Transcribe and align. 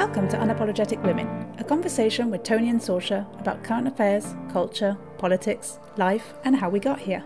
Welcome 0.00 0.28
to 0.28 0.38
Unapologetic 0.38 1.02
Women, 1.02 1.26
a 1.58 1.62
conversation 1.62 2.30
with 2.30 2.42
Tony 2.42 2.70
and 2.70 2.80
Saoirse 2.80 3.38
about 3.38 3.62
current 3.62 3.86
affairs, 3.86 4.34
culture, 4.50 4.96
politics, 5.18 5.78
life, 5.98 6.32
and 6.42 6.56
how 6.56 6.70
we 6.70 6.80
got 6.80 6.98
here. 6.98 7.22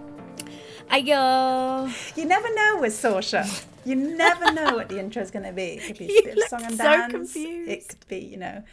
Ayo! 0.90 2.16
You 2.16 2.24
never 2.24 2.52
know 2.52 2.78
with 2.80 2.92
Saoirse. 2.92 3.64
You 3.84 3.94
never 3.94 4.52
know 4.52 4.74
what 4.74 4.88
the 4.88 4.98
intro 4.98 5.22
is 5.22 5.30
going 5.30 5.44
to 5.44 5.52
be. 5.52 5.62
It 5.62 5.84
could 5.84 5.98
be 5.98 6.06
You 6.08 6.18
a 6.18 6.22
bit 6.24 6.36
of 6.36 6.48
song 6.48 6.64
and 6.64 6.76
so 6.76 6.82
dance. 6.82 7.12
confused. 7.12 7.70
It 7.70 7.88
could 7.88 8.08
be, 8.08 8.18
you 8.18 8.38
know, 8.38 8.64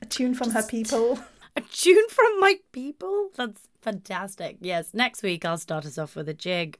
a 0.00 0.06
tune 0.06 0.32
from 0.32 0.52
her 0.52 0.62
people. 0.62 1.18
A 1.54 1.60
tune 1.60 2.08
from 2.08 2.40
my 2.40 2.60
people? 2.72 3.28
That's 3.34 3.60
fantastic. 3.82 4.56
Yes, 4.62 4.94
next 4.94 5.22
week 5.22 5.44
I'll 5.44 5.58
start 5.58 5.84
us 5.84 5.98
off 5.98 6.16
with 6.16 6.30
a 6.30 6.34
jig. 6.34 6.78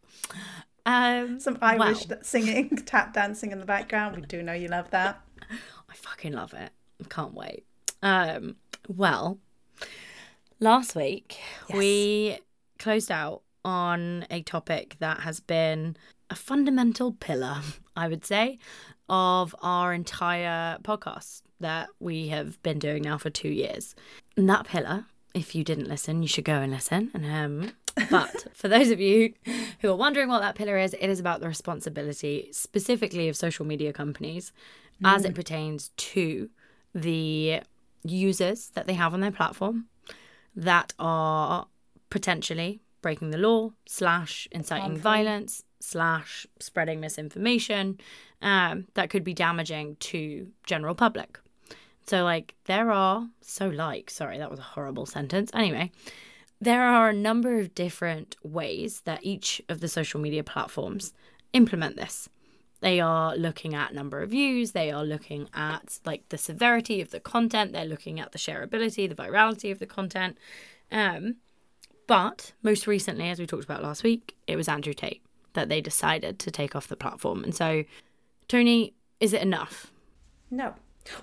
Um, 0.87 1.41
Some 1.41 1.59
Irish 1.61 2.09
wow. 2.09 2.17
singing, 2.23 2.71
tap 2.87 3.13
dancing 3.13 3.53
in 3.53 3.59
the 3.59 3.67
background. 3.67 4.17
We 4.17 4.23
do 4.23 4.43
know 4.43 4.55
you 4.55 4.69
love 4.69 4.91
that. 4.93 5.21
I 5.91 5.95
fucking 5.95 6.33
love 6.33 6.55
it. 6.55 6.71
I 7.03 7.09
can't 7.09 7.35
wait. 7.35 7.65
Um, 8.03 8.57
well, 8.89 9.39
last 10.59 10.95
week 10.95 11.39
we 11.75 12.39
closed 12.79 13.11
out 13.11 13.43
on 13.65 14.27
a 14.31 14.43
topic 14.43 14.97
that 15.01 15.21
has 15.21 15.41
been 15.41 15.97
a 16.31 16.35
fundamental 16.35 17.13
pillar, 17.13 17.59
I 17.97 18.09
would 18.09 18.25
say, 18.25 18.59
of 19.09 19.55
our 19.63 19.93
entire 19.93 20.79
podcast 20.83 21.43
that 21.59 21.89
we 21.99 22.29
have 22.29 22.63
been 22.63 22.79
doing 22.79 23.03
now 23.03 23.19
for 23.19 23.29
two 23.29 23.51
years. 23.51 23.95
And 24.37 24.49
that 24.49 24.67
pillar, 24.67 25.07
if 25.35 25.55
you 25.55 25.65
didn't 25.65 25.89
listen, 25.89 26.23
you 26.23 26.29
should 26.29 26.45
go 26.45 26.55
and 26.55 26.73
listen. 26.73 27.11
And 27.13 27.27
um, 27.27 27.73
but 28.11 28.47
for 28.55 28.69
those 28.69 28.91
of 28.91 29.01
you 29.01 29.35
who 29.81 29.91
are 29.91 29.97
wondering 29.97 30.29
what 30.29 30.41
that 30.41 30.55
pillar 30.55 30.79
is, 30.79 30.95
it 30.95 31.09
is 31.09 31.21
about 31.21 31.41
the 31.41 31.49
responsibility 31.49 32.49
specifically 32.53 33.29
of 33.29 33.37
social 33.37 33.65
media 33.65 33.93
companies 33.93 34.53
as 35.05 35.25
it 35.25 35.35
pertains 35.35 35.91
to 35.97 36.51
the 36.95 37.61
users 38.05 38.69
that 38.71 38.87
they 38.87 38.95
have 38.95 39.15
on 39.15 39.21
their 39.21 39.31
platform 39.31 39.87
that 40.55 40.93
are 40.99 41.67
potentially 42.11 42.81
breaking 43.03 43.31
the 43.31 43.39
law 43.39 43.71
slash 43.87 44.47
inciting 44.53 44.97
violence 44.97 45.65
slash 45.81 46.47
spreading 46.59 47.01
misinformation 47.01 47.99
um, 48.43 48.87
that 48.95 49.09
could 49.09 49.25
be 49.25 49.33
damaging 49.33 49.97
to 50.01 50.49
general 50.67 50.95
public. 50.95 51.39
So 52.07 52.25
like 52.25 52.55
there 52.65 52.91
are 52.91 53.27
so 53.41 53.69
like 53.69 54.11
sorry 54.11 54.39
that 54.39 54.51
was 54.51 54.59
a 54.59 54.63
horrible 54.63 55.07
sentence. 55.07 55.51
Anyway 55.55 55.93
there 56.61 56.83
are 56.83 57.09
a 57.09 57.15
number 57.15 57.59
of 57.59 57.75
different 57.75 58.37
ways 58.43 59.03
that 59.03 59.25
each 59.25 59.63
of 59.69 59.81
the 59.81 59.89
social 59.89 60.21
media 60.21 60.45
platforms 60.45 61.13
implement 61.53 61.97
this. 61.97 62.29
They 62.81 63.01
are 63.01 63.37
looking 63.37 63.75
at 63.75 63.95
number 63.95 64.23
of 64.23 64.31
views 64.31 64.73
they 64.73 64.91
are 64.91 65.05
looking 65.05 65.49
at 65.55 66.01
like 66.05 66.29
the 66.31 66.39
severity 66.39 67.01
of 67.01 67.11
the 67.11 67.21
content 67.21 67.73
they're 67.73 67.85
looking 67.85 68.21
at 68.21 68.33
the 68.33 68.39
shareability 68.39 69.09
the 69.09 69.15
virality 69.15 69.71
of 69.71 69.79
the 69.79 69.87
content. 69.87 70.39
Um, 70.91 71.37
but 72.07 72.53
most 72.63 72.87
recently 72.87 73.29
as 73.29 73.39
we 73.39 73.47
talked 73.47 73.65
about 73.65 73.83
last 73.83 74.03
week 74.03 74.35
it 74.47 74.57
was 74.57 74.69
andrew 74.69 74.95
tate 74.95 75.23
that 75.53 75.69
they 75.69 75.81
decided 75.81 76.39
to 76.39 76.51
take 76.51 76.75
off 76.75 76.89
the 76.89 76.97
platform. 76.97 77.45
And 77.45 77.55
so 77.55 77.85
tony 78.49 78.95
is 79.19 79.35
it 79.35 79.43
enough? 79.43 79.93
No. 80.51 80.75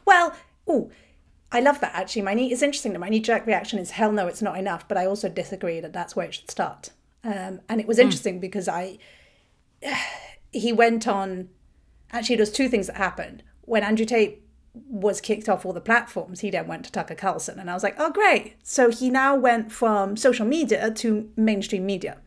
Well, 0.05 0.35
oh, 0.67 0.91
I 1.51 1.59
love 1.59 1.79
that 1.79 1.93
actually. 1.93 2.23
My 2.23 2.33
knee, 2.33 2.51
is 2.51 2.61
interesting 2.61 2.93
that 2.93 2.99
my 2.99 3.09
knee 3.09 3.19
jerk 3.19 3.45
reaction 3.45 3.79
is 3.79 3.91
hell 3.91 4.11
no, 4.11 4.27
it's 4.27 4.41
not 4.41 4.57
enough. 4.57 4.87
But 4.87 4.97
I 4.97 5.05
also 5.05 5.29
disagree 5.29 5.79
that 5.79 5.93
that's 5.93 6.15
where 6.15 6.27
it 6.27 6.33
should 6.33 6.51
start. 6.51 6.89
Um, 7.23 7.61
and 7.67 7.81
it 7.81 7.87
was 7.87 7.99
interesting 7.99 8.39
because 8.39 8.67
I, 8.67 8.97
he 10.51 10.73
went 10.73 11.07
on. 11.07 11.49
Actually, 12.11 12.37
there's 12.37 12.51
two 12.51 12.69
things 12.69 12.87
that 12.87 12.95
happened 12.95 13.43
when 13.61 13.83
Andrew 13.83 14.05
Tate 14.05 14.41
was 14.73 15.19
kicked 15.19 15.49
off 15.49 15.65
all 15.65 15.73
the 15.73 15.81
platforms. 15.81 16.41
He 16.41 16.49
then 16.49 16.67
went 16.67 16.85
to 16.85 16.91
Tucker 16.91 17.15
Carlson, 17.15 17.59
and 17.59 17.69
I 17.69 17.73
was 17.73 17.83
like, 17.83 17.95
oh 17.97 18.11
great. 18.11 18.55
So 18.63 18.89
he 18.89 19.09
now 19.09 19.35
went 19.35 19.71
from 19.71 20.15
social 20.15 20.45
media 20.45 20.91
to 20.91 21.29
mainstream 21.35 21.85
media. 21.85 22.17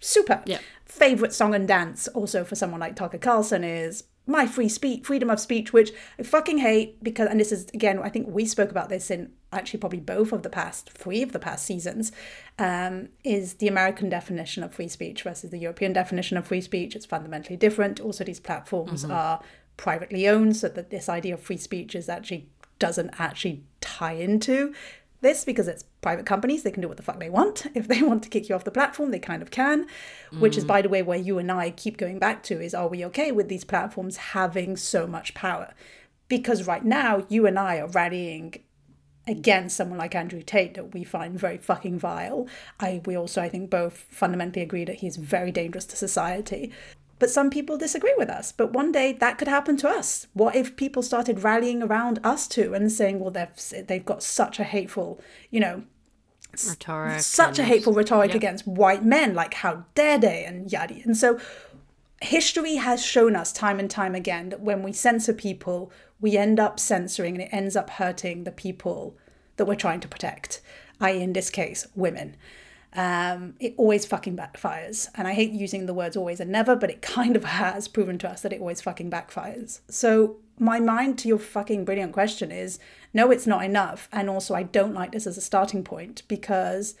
Super. 0.00 0.42
Yeah. 0.46 0.58
Favorite 0.86 1.32
song 1.32 1.54
and 1.54 1.68
dance 1.68 2.08
also 2.08 2.42
for 2.42 2.56
someone 2.56 2.80
like 2.80 2.96
Tucker 2.96 3.18
Carlson 3.18 3.62
is 3.62 4.04
my 4.30 4.46
free 4.46 4.68
speech, 4.68 5.04
freedom 5.04 5.28
of 5.28 5.40
speech, 5.40 5.72
which 5.72 5.90
I 6.18 6.22
fucking 6.22 6.58
hate 6.58 7.02
because, 7.02 7.28
and 7.28 7.40
this 7.40 7.50
is 7.52 7.66
again, 7.74 7.98
I 7.98 8.08
think 8.08 8.28
we 8.28 8.46
spoke 8.46 8.70
about 8.70 8.88
this 8.88 9.10
in 9.10 9.32
actually 9.52 9.80
probably 9.80 9.98
both 9.98 10.32
of 10.32 10.44
the 10.44 10.48
past 10.48 10.88
three 10.90 11.22
of 11.22 11.32
the 11.32 11.40
past 11.40 11.66
seasons, 11.66 12.12
um, 12.58 13.08
is 13.24 13.54
the 13.54 13.66
American 13.66 14.08
definition 14.08 14.62
of 14.62 14.72
free 14.72 14.88
speech 14.88 15.22
versus 15.22 15.50
the 15.50 15.58
European 15.58 15.92
definition 15.92 16.36
of 16.36 16.46
free 16.46 16.60
speech. 16.60 16.94
It's 16.94 17.06
fundamentally 17.06 17.56
different. 17.56 17.98
Also, 17.98 18.22
these 18.22 18.40
platforms 18.40 19.04
are 19.04 19.40
privately 19.76 20.28
owned, 20.28 20.56
so 20.56 20.68
that 20.68 20.90
this 20.90 21.08
idea 21.08 21.34
of 21.34 21.40
free 21.40 21.56
speech 21.56 21.94
is 21.94 22.08
actually 22.08 22.48
doesn't 22.78 23.10
actually 23.18 23.62
tie 23.80 24.14
into 24.14 24.72
this 25.20 25.44
because 25.44 25.68
it's 25.68 25.84
private 26.00 26.26
companies. 26.26 26.62
They 26.62 26.70
can 26.70 26.82
do 26.82 26.88
what 26.88 26.96
the 26.96 27.02
fuck 27.02 27.20
they 27.20 27.30
want. 27.30 27.66
If 27.74 27.88
they 27.88 28.02
want 28.02 28.22
to 28.24 28.28
kick 28.28 28.48
you 28.48 28.54
off 28.54 28.64
the 28.64 28.70
platform, 28.70 29.10
they 29.10 29.18
kind 29.18 29.42
of 29.42 29.50
can. 29.50 29.86
Which 30.32 30.56
is, 30.56 30.64
mm. 30.64 30.68
by 30.68 30.82
the 30.82 30.88
way, 30.88 31.02
where 31.02 31.18
you 31.18 31.38
and 31.38 31.50
I 31.50 31.70
keep 31.70 31.96
going 31.96 32.18
back 32.18 32.42
to 32.44 32.60
is 32.60 32.74
are 32.74 32.88
we 32.88 33.04
okay 33.06 33.32
with 33.32 33.48
these 33.48 33.64
platforms 33.64 34.16
having 34.16 34.76
so 34.76 35.06
much 35.06 35.34
power? 35.34 35.74
Because 36.28 36.66
right 36.66 36.84
now, 36.84 37.26
you 37.28 37.46
and 37.46 37.58
I 37.58 37.78
are 37.78 37.88
rallying 37.88 38.62
against 39.26 39.76
someone 39.76 39.98
like 39.98 40.14
Andrew 40.14 40.42
Tate 40.42 40.74
that 40.74 40.92
we 40.94 41.04
find 41.04 41.38
very 41.38 41.58
fucking 41.58 41.98
vile. 41.98 42.48
I 42.78 43.00
we 43.04 43.16
also 43.16 43.40
I 43.42 43.48
think 43.48 43.70
both 43.70 44.06
fundamentally 44.10 44.62
agree 44.62 44.84
that 44.84 44.96
he's 44.96 45.16
very 45.16 45.52
dangerous 45.52 45.84
to 45.86 45.96
society. 45.96 46.72
But 47.20 47.30
some 47.30 47.50
people 47.50 47.76
disagree 47.76 48.14
with 48.18 48.28
us. 48.28 48.50
But 48.50 48.72
one 48.72 48.90
day 48.90 49.12
that 49.12 49.38
could 49.38 49.46
happen 49.46 49.76
to 49.76 49.88
us. 49.88 50.26
What 50.32 50.56
if 50.56 50.74
people 50.74 51.02
started 51.02 51.44
rallying 51.44 51.82
around 51.82 52.18
us 52.24 52.48
too 52.48 52.74
and 52.74 52.90
saying, 52.90 53.20
well, 53.20 53.30
they've 53.30 53.86
they've 53.86 54.04
got 54.04 54.24
such 54.24 54.58
a 54.58 54.64
hateful, 54.64 55.20
you 55.50 55.60
know, 55.60 55.84
rhetoric 56.66 57.20
such 57.20 57.58
a 57.60 57.64
hateful 57.64 57.92
rhetoric 57.92 58.30
Yeah. 58.30 58.36
against 58.36 58.66
white 58.66 59.04
men, 59.04 59.34
like 59.34 59.54
how 59.54 59.84
dare 59.94 60.18
they 60.18 60.44
and 60.44 60.72
yada. 60.72 60.96
And 61.04 61.16
so 61.16 61.38
history 62.22 62.76
has 62.76 63.04
shown 63.04 63.36
us 63.36 63.52
time 63.52 63.78
and 63.78 63.90
time 63.90 64.14
again 64.14 64.48
that 64.48 64.60
when 64.60 64.82
we 64.82 64.92
censor 64.92 65.32
people, 65.32 65.92
we 66.20 66.36
end 66.36 66.58
up 66.58 66.80
censoring 66.80 67.34
and 67.34 67.42
it 67.42 67.50
ends 67.52 67.76
up 67.76 67.90
hurting 67.90 68.44
the 68.44 68.50
people 68.50 69.16
that 69.56 69.66
we're 69.66 69.74
trying 69.74 70.00
to 70.00 70.08
protect, 70.08 70.60
i.e., 71.00 71.22
in 71.22 71.32
this 71.34 71.50
case, 71.50 71.86
women. 71.94 72.36
Um, 72.92 73.54
it 73.60 73.74
always 73.76 74.04
fucking 74.04 74.36
backfires. 74.36 75.08
And 75.14 75.28
I 75.28 75.32
hate 75.32 75.52
using 75.52 75.86
the 75.86 75.94
words 75.94 76.16
always 76.16 76.40
and 76.40 76.50
never, 76.50 76.74
but 76.74 76.90
it 76.90 77.02
kind 77.16 77.36
of 77.36 77.44
has 77.44 77.88
proven 77.88 78.18
to 78.18 78.30
us 78.30 78.42
that 78.42 78.52
it 78.52 78.60
always 78.60 78.80
fucking 78.80 79.10
backfires. 79.10 79.80
So, 79.88 80.36
my 80.58 80.78
mind 80.78 81.18
to 81.20 81.28
your 81.28 81.38
fucking 81.38 81.86
brilliant 81.86 82.12
question 82.12 82.52
is 82.52 82.78
no, 83.14 83.30
it's 83.30 83.46
not 83.46 83.64
enough. 83.64 84.08
And 84.12 84.28
also, 84.28 84.54
I 84.54 84.62
don't 84.62 84.94
like 84.94 85.12
this 85.12 85.26
as 85.26 85.38
a 85.38 85.40
starting 85.40 85.82
point 85.82 86.22
because 86.28 86.94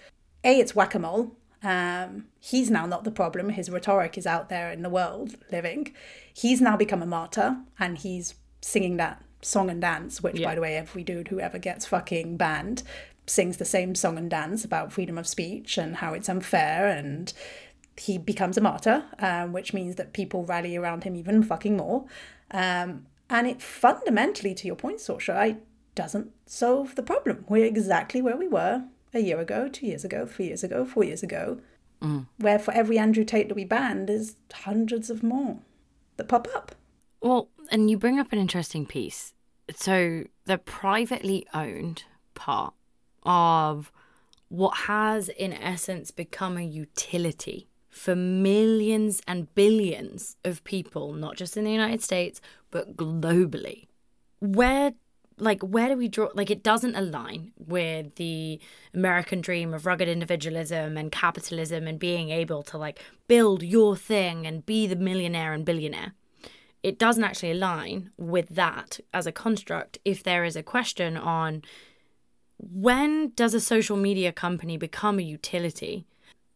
A, 0.44 0.58
it's 0.58 0.74
whack 0.74 0.94
a 0.94 0.98
mole. 0.98 1.36
Um, 1.62 2.26
he's 2.38 2.70
now 2.70 2.86
not 2.86 3.04
the 3.04 3.10
problem. 3.10 3.50
His 3.50 3.68
rhetoric 3.68 4.16
is 4.16 4.26
out 4.26 4.48
there 4.48 4.72
in 4.72 4.82
the 4.82 4.88
world 4.88 5.36
living. 5.52 5.92
He's 6.32 6.62
now 6.62 6.76
become 6.76 7.02
a 7.02 7.06
martyr 7.06 7.58
and 7.78 7.98
he's 7.98 8.34
singing 8.62 8.96
that 8.96 9.22
song 9.42 9.70
and 9.70 9.80
dance, 9.80 10.22
which, 10.22 10.42
by 10.42 10.54
the 10.54 10.60
way, 10.60 10.76
every 10.76 11.04
dude 11.04 11.28
who 11.28 11.40
ever 11.40 11.58
gets 11.58 11.86
fucking 11.86 12.36
banned 12.36 12.82
sings 13.26 13.56
the 13.58 13.64
same 13.64 13.94
song 13.94 14.18
and 14.18 14.30
dance 14.30 14.64
about 14.64 14.92
freedom 14.92 15.16
of 15.16 15.26
speech 15.26 15.78
and 15.78 15.96
how 15.96 16.12
it's 16.12 16.28
unfair 16.28 16.88
and 16.88 17.32
he 17.96 18.18
becomes 18.18 18.56
a 18.56 18.60
martyr, 18.60 19.04
um, 19.18 19.52
which 19.52 19.74
means 19.74 19.96
that 19.96 20.12
people 20.12 20.44
rally 20.44 20.76
around 20.76 21.04
him 21.04 21.14
even 21.14 21.42
fucking 21.42 21.76
more. 21.76 22.06
Um, 22.50 23.06
and 23.28 23.46
it 23.46 23.60
fundamentally, 23.62 24.54
to 24.54 24.66
your 24.66 24.76
point, 24.76 24.98
Saoirse, 24.98 25.50
it 25.50 25.62
doesn't 25.94 26.32
solve 26.46 26.94
the 26.94 27.02
problem. 27.02 27.44
We're 27.48 27.66
exactly 27.66 28.22
where 28.22 28.36
we 28.36 28.48
were 28.48 28.84
a 29.12 29.20
year 29.20 29.38
ago, 29.38 29.68
two 29.68 29.86
years 29.86 30.04
ago, 30.04 30.26
three 30.26 30.46
years 30.46 30.64
ago, 30.64 30.84
four 30.84 31.04
years 31.04 31.22
ago, 31.22 31.60
where 32.38 32.58
for 32.58 32.72
every 32.72 32.98
Andrew 32.98 33.24
Tate 33.24 33.48
that 33.48 33.54
we 33.54 33.64
banned, 33.64 34.08
there's 34.08 34.36
hundreds 34.52 35.10
of 35.10 35.22
more 35.22 35.58
that 36.16 36.28
pop 36.28 36.48
up. 36.56 36.74
Well, 37.20 37.48
and 37.70 37.90
you 37.90 37.96
bring 37.96 38.18
up 38.18 38.32
an 38.32 38.38
interesting 38.38 38.86
piece. 38.86 39.32
So, 39.74 40.24
the 40.46 40.58
privately 40.58 41.46
owned 41.54 42.04
part 42.34 42.74
of 43.22 43.92
what 44.48 44.76
has, 44.78 45.28
in 45.28 45.52
essence, 45.52 46.10
become 46.10 46.56
a 46.56 46.62
utility 46.62 47.68
for 47.88 48.16
millions 48.16 49.20
and 49.28 49.52
billions 49.54 50.36
of 50.44 50.64
people, 50.64 51.12
not 51.12 51.36
just 51.36 51.56
in 51.56 51.64
the 51.64 51.72
United 51.72 52.02
States, 52.02 52.40
but 52.70 52.96
globally. 52.96 53.86
Where 54.40 54.92
like 55.40 55.62
where 55.62 55.88
do 55.88 55.96
we 55.96 56.08
draw 56.08 56.28
like 56.34 56.50
it 56.50 56.62
doesn't 56.62 56.94
align 56.94 57.52
with 57.56 58.14
the 58.16 58.60
american 58.92 59.40
dream 59.40 59.72
of 59.72 59.86
rugged 59.86 60.06
individualism 60.06 60.98
and 60.98 61.10
capitalism 61.10 61.86
and 61.86 61.98
being 61.98 62.28
able 62.28 62.62
to 62.62 62.76
like 62.76 63.02
build 63.26 63.62
your 63.62 63.96
thing 63.96 64.46
and 64.46 64.66
be 64.66 64.86
the 64.86 64.96
millionaire 64.96 65.54
and 65.54 65.64
billionaire 65.64 66.12
it 66.82 66.98
doesn't 66.98 67.24
actually 67.24 67.52
align 67.52 68.10
with 68.16 68.48
that 68.50 69.00
as 69.12 69.26
a 69.26 69.32
construct 69.32 69.98
if 70.04 70.22
there 70.22 70.44
is 70.44 70.56
a 70.56 70.62
question 70.62 71.16
on 71.16 71.62
when 72.58 73.32
does 73.34 73.54
a 73.54 73.60
social 73.60 73.96
media 73.96 74.32
company 74.32 74.76
become 74.76 75.18
a 75.18 75.22
utility, 75.22 76.06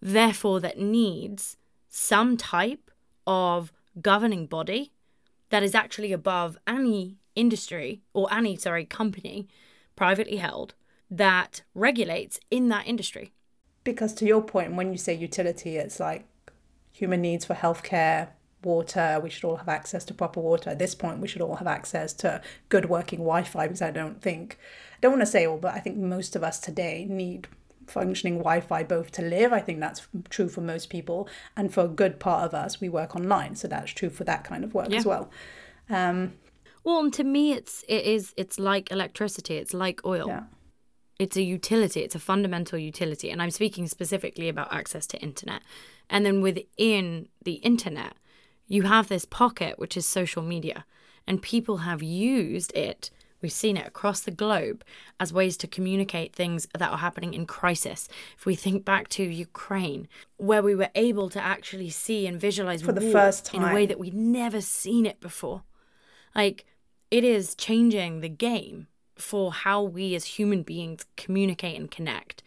therefore, 0.01 0.61
that 0.61 0.79
needs 0.79 1.57
some 1.89 2.37
type 2.37 2.91
of 3.27 3.73
governing 4.01 4.47
body 4.47 4.93
that 5.51 5.63
is 5.63 5.75
actually 5.75 6.13
above 6.13 6.59
any 6.67 7.17
industry 7.35 8.03
or 8.13 8.33
any, 8.33 8.57
sorry, 8.57 8.85
company, 8.85 9.49
privately 9.97 10.37
held, 10.37 10.75
that 11.11 11.63
regulates 11.75 12.41
in 12.51 12.69
that 12.69 12.87
industry. 12.87 13.33
Because 13.83 14.15
to 14.15 14.27
your 14.27 14.43
point, 14.43 14.75
when 14.75 14.91
you 14.91 14.99
say 14.99 15.15
utility, 15.15 15.77
it's 15.77 16.01
like 16.01 16.27
human 16.93 17.21
needs 17.21 17.45
for 17.45 17.55
healthcare, 17.55 18.29
water, 18.65 19.21
we 19.23 19.31
should 19.31 19.45
all 19.45 19.57
have 19.57 19.69
access 19.69 20.05
to 20.07 20.15
proper 20.15 20.41
water. 20.41 20.71
At 20.71 20.79
this 20.79 20.95
point, 20.95 21.21
we 21.21 21.29
should 21.29 21.43
all 21.43 21.57
have 21.57 21.67
access 21.67 22.13
to 22.15 22.41
good 22.69 22.87
working 22.87 23.21
Wi 23.21 23.43
Fi 23.45 23.67
because 23.67 23.83
I 23.83 23.91
don't 23.91 24.21
think, 24.21 24.59
I 24.93 24.99
don't 25.01 25.13
want 25.13 25.23
to 25.23 25.27
say 25.27 25.47
all, 25.47 25.59
but 25.59 25.75
I 25.75 25.81
think 25.81 25.97
most 25.97 26.37
of 26.37 26.43
us 26.43 26.59
today 26.59 27.07
need 27.09 27.49
functioning 27.87 28.39
Wi-Fi 28.39 28.83
both 28.85 29.11
to 29.13 29.23
live. 29.23 29.53
I 29.53 29.61
think 29.61 29.81
that's 29.81 30.07
true 30.31 30.49
for 30.49 30.61
most 30.61 30.91
people, 30.91 31.29
and 31.57 31.73
for 31.73 31.85
a 31.85 31.89
good 31.89 32.19
part 32.19 32.45
of 32.45 32.55
us, 32.55 32.81
we 32.81 32.89
work 32.89 33.15
online, 33.17 33.57
so 33.57 33.69
that's 33.69 33.93
true 33.93 34.11
for 34.11 34.25
that 34.25 34.45
kind 34.45 34.65
of 34.65 34.75
work 34.75 34.89
yeah. 34.91 34.99
as 34.99 35.07
well. 35.07 35.31
Um, 35.89 36.35
well, 36.83 37.01
and 37.01 37.13
to 37.15 37.25
me, 37.25 37.53
it's 37.53 37.85
it 37.89 38.05
is 38.05 38.35
it's 38.37 38.59
like 38.59 38.91
electricity. 38.91 39.57
It's 39.57 39.75
like 39.75 40.05
oil. 40.05 40.29
Yeah. 40.29 40.45
It's 41.19 41.37
a 41.37 41.43
utility. 41.43 42.01
It's 42.01 42.17
a 42.17 42.19
fundamental 42.19 42.79
utility, 42.79 43.31
and 43.31 43.41
I'm 43.41 43.51
speaking 43.51 43.87
specifically 43.87 44.49
about 44.49 44.73
access 44.73 45.07
to 45.09 45.19
internet. 45.23 45.63
And 46.11 46.27
then 46.27 46.41
within 46.43 47.29
the 47.45 47.55
internet, 47.55 48.15
you 48.67 48.83
have 48.83 49.09
this 49.09 49.25
pocket 49.25 49.79
which 49.79 49.97
is 49.97 50.07
social 50.07 50.43
media, 50.43 50.85
and 51.27 51.43
people 51.43 51.79
have 51.79 52.03
used 52.03 52.75
it 52.77 53.11
We've 53.45 53.53
seen 53.53 53.77
it 53.77 53.87
across 53.87 54.21
the 54.21 54.31
globe 54.31 54.83
as 55.21 55.31
ways 55.31 55.59
to 55.59 55.67
communicate 55.67 56.35
things 56.35 56.67
that 56.73 56.91
are 56.91 56.97
happening 56.97 57.35
in 57.35 57.45
crisis. 57.45 58.09
If 58.39 58.47
we 58.47 58.55
think 58.55 58.87
back 58.87 59.09
to 59.09 59.23
Ukraine, 59.23 60.09
where 60.39 60.63
we 60.63 60.75
were 60.75 60.89
able 60.95 61.29
to 61.29 61.45
actually 61.45 61.91
see 61.91 62.27
and 62.27 62.41
visualize 62.41 62.81
for 62.81 62.93
the 62.93 63.03
first 63.13 63.45
time 63.45 63.63
in 63.63 63.69
a 63.69 63.75
way 63.75 63.85
that 63.85 63.99
we'd 63.99 64.15
never 64.15 64.63
seen 64.63 65.05
it 65.05 65.21
before. 65.21 65.63
Like, 66.35 66.65
it 67.11 67.23
is 67.23 67.55
changing 67.55 68.23
the 68.23 68.31
game 68.31 68.87
for 69.15 69.53
how 69.53 69.83
we 69.83 70.15
as 70.15 70.25
human 70.25 70.63
beings 70.63 71.05
communicate 71.19 71.79
and 71.79 71.91
connect. 71.91 72.43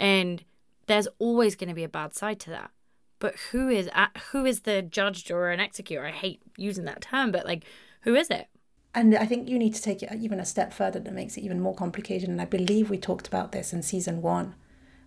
And 0.00 0.42
there's 0.88 1.06
always 1.20 1.54
going 1.54 1.68
to 1.68 1.76
be 1.76 1.84
a 1.84 1.88
bad 1.88 2.16
side 2.16 2.40
to 2.40 2.50
that. 2.50 2.72
But 3.20 3.36
who 3.52 3.68
is 3.68 3.88
at, 3.94 4.16
who 4.32 4.44
is 4.44 4.60
the 4.60 4.82
judge 4.82 5.30
or 5.30 5.50
an 5.50 5.60
executor? 5.60 6.04
I 6.04 6.10
hate 6.10 6.42
using 6.56 6.86
that 6.86 7.02
term, 7.02 7.30
but 7.30 7.46
like, 7.46 7.64
who 8.00 8.16
is 8.16 8.28
it? 8.30 8.48
And 8.94 9.14
I 9.16 9.26
think 9.26 9.48
you 9.48 9.58
need 9.58 9.74
to 9.74 9.82
take 9.82 10.02
it 10.02 10.10
even 10.18 10.40
a 10.40 10.44
step 10.44 10.72
further 10.72 10.98
that 10.98 11.12
makes 11.12 11.36
it 11.36 11.42
even 11.42 11.60
more 11.60 11.74
complicated. 11.74 12.28
And 12.28 12.40
I 12.40 12.46
believe 12.46 12.90
we 12.90 12.98
talked 12.98 13.28
about 13.28 13.52
this 13.52 13.72
in 13.72 13.82
season 13.82 14.20
one, 14.20 14.56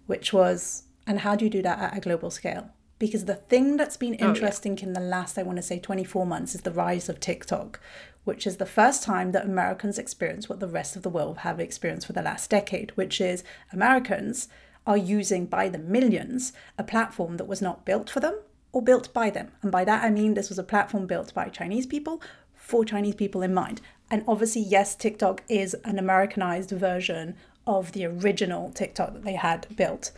which 0.06 0.31
was, 0.31 0.83
and 1.06 1.19
how 1.19 1.36
do 1.36 1.44
you 1.44 1.51
do 1.51 1.62
that 1.63 1.80
at 1.80 1.98
a 1.98 2.00
global 2.00 2.31
scale? 2.31 2.69
Because 3.00 3.25
the 3.25 3.36
thing 3.36 3.75
that's 3.75 3.98
been 3.98 4.13
interesting 4.13 4.74
oh, 4.74 4.75
yeah. 4.80 4.88
in 4.88 4.94
the 4.94 5.01
last, 5.01 5.38
I 5.38 5.44
want 5.44 5.57
to 5.57 5.63
say, 5.63 5.80
24 5.80 6.25
months 6.25 6.56
is 6.56 6.62
the 6.62 6.71
rise 6.71 7.10
of 7.10 7.19
TikTok, 7.19 7.81
which 8.24 8.48
is 8.48 8.57
the 8.57 8.65
first 8.65 9.04
time 9.04 9.33
that 9.33 9.44
Americans 9.44 9.98
experience 9.98 10.48
what 10.48 10.62
the 10.62 10.68
rest 10.68 10.95
of 10.95 11.01
the 11.01 11.10
world 11.10 11.39
have 11.39 11.60
experienced 11.60 12.07
for 12.07 12.13
the 12.13 12.21
last 12.21 12.50
decade, 12.50 12.92
which 12.92 13.19
is 13.19 13.44
Americans 13.74 14.48
are 14.85 14.97
using 14.97 15.45
by 15.45 15.69
the 15.69 15.77
millions 15.77 16.53
a 16.77 16.83
platform 16.83 17.38
that 17.38 17.47
was 17.47 17.62
not 17.62 17.85
built 17.85 18.09
for 18.09 18.19
them 18.19 18.39
or 18.71 18.81
built 18.81 19.13
by 19.13 19.30
them. 19.30 19.51
And 19.62 19.71
by 19.71 19.85
that 19.85 20.03
I 20.03 20.09
mean 20.09 20.33
this 20.33 20.50
was 20.50 20.59
a 20.59 20.63
platform 20.63 21.07
built 21.07 21.33
by 21.33 21.50
Chinese 21.50 21.85
people 21.85 22.21
for 22.56 22.85
Chinese 22.85 23.15
people 23.15 23.41
in 23.41 23.53
mind. 23.53 23.81
And 24.09 24.24
obviously, 24.27 24.62
yes, 24.62 24.95
TikTok 24.95 25.44
is 25.50 25.74
an 25.85 25.97
Americanized 25.97 26.71
version 26.71 27.35
of 27.65 27.91
the 27.94 28.06
original 28.06 28.71
TikTok 28.71 29.13
that 29.13 29.24
they 29.24 29.35
had 29.35 29.68
built 29.75 30.12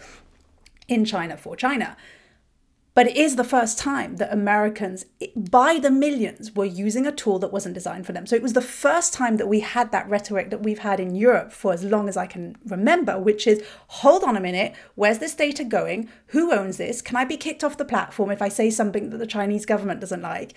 in 0.88 1.06
China 1.06 1.38
for 1.38 1.56
China. 1.56 1.96
But 2.96 3.08
it 3.08 3.18
is 3.18 3.36
the 3.36 3.44
first 3.44 3.78
time 3.78 4.16
that 4.16 4.32
Americans, 4.32 5.06
by 5.36 5.80
the 5.80 5.92
millions, 5.92 6.56
were 6.56 6.64
using 6.64 7.06
a 7.06 7.12
tool 7.12 7.40
that 7.40 7.52
wasn't 7.52 7.76
designed 7.76 8.06
for 8.06 8.14
them. 8.14 8.26
So 8.26 8.38
it 8.38 8.42
was 8.42 8.54
the 8.54 8.62
first 8.62 9.14
time 9.14 9.36
that 9.36 9.50
we 9.50 9.60
had 9.60 9.92
that 9.92 10.10
rhetoric 10.10 10.50
that 10.50 10.64
we've 10.64 10.80
had 10.80 11.02
in 11.02 11.14
Europe 11.14 11.52
for 11.52 11.74
as 11.74 11.84
long 11.84 12.08
as 12.08 12.16
I 12.16 12.26
can 12.26 12.56
remember, 12.66 13.20
which 13.20 13.48
is 13.48 13.62
hold 13.88 14.24
on 14.24 14.38
a 14.38 14.42
minute, 14.42 14.74
where's 14.96 15.20
this 15.20 15.36
data 15.36 15.66
going? 15.66 16.08
Who 16.28 16.54
owns 16.54 16.78
this? 16.78 17.02
Can 17.02 17.18
I 17.18 17.26
be 17.26 17.36
kicked 17.36 17.66
off 17.66 17.78
the 17.78 17.84
platform 17.84 18.32
if 18.32 18.42
I 18.42 18.48
say 18.48 18.70
something 18.70 19.10
that 19.10 19.18
the 19.18 19.28
Chinese 19.28 19.66
government 19.66 20.00
doesn't 20.00 20.22
like? 20.22 20.54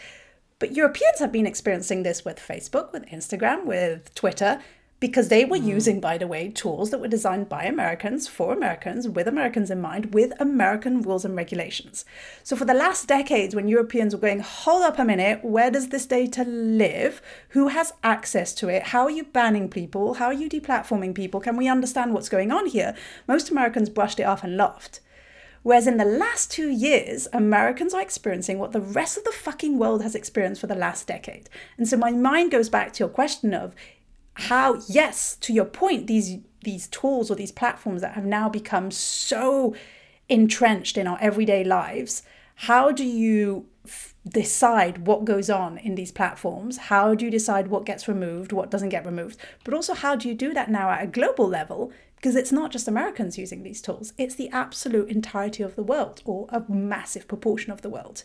But 0.61 0.77
Europeans 0.77 1.19
have 1.19 1.33
been 1.33 1.47
experiencing 1.47 2.05
this 2.05 2.25
with 2.25 2.39
Facebook, 2.39 2.93
with 2.93 3.07
Instagram, 3.07 3.65
with 3.65 4.15
Twitter, 4.15 4.61
because 5.01 5.29
they 5.29 5.45
were 5.45 5.59
mm. 5.59 5.67
using, 5.67 6.01
by 6.01 6.19
the 6.19 6.27
way, 6.27 6.49
tools 6.49 6.91
that 6.91 7.01
were 7.01 7.09
designed 7.09 7.49
by 7.49 7.65
Americans 7.65 8.27
for 8.27 8.53
Americans, 8.53 9.09
with 9.09 9.29
Americans 9.29 9.71
in 9.71 9.81
mind, 9.81 10.13
with 10.13 10.33
American 10.41 11.03
rules 11.03 11.25
and 11.25 11.37
regulations. 11.37 12.05
So, 12.43 12.57
for 12.57 12.65
the 12.65 12.75
last 12.75 13.07
decades, 13.07 13.55
when 13.55 13.69
Europeans 13.69 14.15
were 14.15 14.21
going, 14.21 14.41
hold 14.41 14.83
up 14.83 14.99
a 14.99 15.05
minute, 15.05 15.45
where 15.45 15.71
does 15.71 15.89
this 15.89 16.07
data 16.07 16.45
live? 16.45 17.23
Who 17.51 17.69
has 17.69 17.93
access 18.03 18.53
to 18.55 18.69
it? 18.69 18.85
How 18.85 19.05
are 19.05 19.11
you 19.11 19.25
banning 19.25 19.69
people? 19.69 20.15
How 20.15 20.27
are 20.27 20.33
you 20.33 20.49
deplatforming 20.49 21.15
people? 21.15 21.41
Can 21.41 21.57
we 21.57 21.69
understand 21.69 22.13
what's 22.13 22.29
going 22.29 22.51
on 22.51 22.67
here? 22.67 22.97
Most 23.29 23.51
Americans 23.51 23.89
brushed 23.89 24.19
it 24.19 24.25
off 24.25 24.43
and 24.43 24.57
laughed. 24.57 25.01
Whereas 25.63 25.87
in 25.87 25.97
the 25.97 26.05
last 26.05 26.51
two 26.51 26.71
years, 26.71 27.29
Americans 27.33 27.93
are 27.93 28.01
experiencing 28.01 28.59
what 28.59 28.73
the 28.73 28.81
rest 28.81 29.19
of 29.19 29.25
the 29.25 29.33
fucking 29.33 29.77
world 29.79 30.03
has 30.03 30.15
experienced 30.15 30.61
for 30.61 30.67
the 30.67 30.75
last 30.75 31.07
decade. 31.07 31.51
And 31.77 31.87
so 31.89 31.97
my 31.97 32.11
mind 32.11 32.51
goes 32.53 32.69
back 32.69 32.93
to 32.95 33.01
your 33.01 33.09
question 33.09 33.53
of 33.53 33.75
how, 34.39 34.81
yes, 34.89 35.37
to 35.41 35.53
your 35.53 35.65
point, 35.65 36.07
these 36.07 36.39
these 36.63 36.89
tools 36.89 37.31
or 37.31 37.35
these 37.37 37.53
platforms 37.53 38.03
that 38.03 38.15
have 38.15 38.25
now 38.25 38.49
become 38.49 38.91
so 38.91 39.75
entrenched 40.29 40.99
in 40.99 41.07
our 41.07 41.19
everyday 41.21 41.63
lives, 41.63 42.23
how 42.57 42.91
do 42.91 43.05
you 43.05 43.67
f- 43.87 44.15
decide 44.29 45.07
what 45.07 45.25
goes 45.25 45.49
on 45.49 45.79
in 45.79 45.95
these 45.95 46.11
platforms? 46.11 46.77
How 46.77 47.15
do 47.15 47.25
you 47.25 47.31
decide 47.31 47.69
what 47.69 47.87
gets 47.87 48.09
removed, 48.09 48.53
what 48.53 48.71
doesn't 48.71 48.89
get 48.89 49.07
removed? 49.07 49.39
But 49.65 49.75
also, 49.75 49.95
how 49.95 50.17
do 50.17 50.29
you 50.29 50.35
do 50.35 50.53
that 50.53 50.71
now 50.71 50.91
at 50.91 51.05
a 51.05 51.07
global 51.07 51.49
level 51.49 51.93
because 52.17 52.35
it's 52.35 52.51
not 52.51 52.73
just 52.73 52.89
Americans 52.89 53.39
using 53.39 53.63
these 53.63 53.81
tools, 53.81 54.13
it's 54.19 54.35
the 54.35 54.49
absolute 54.51 55.09
entirety 55.09 55.63
of 55.63 55.77
the 55.77 55.85
world 55.85 56.21
or 56.25 56.49
a 56.51 56.65
massive 56.69 57.29
proportion 57.29 57.73
of 57.73 57.83
the 57.83 57.89
world. 57.89 58.25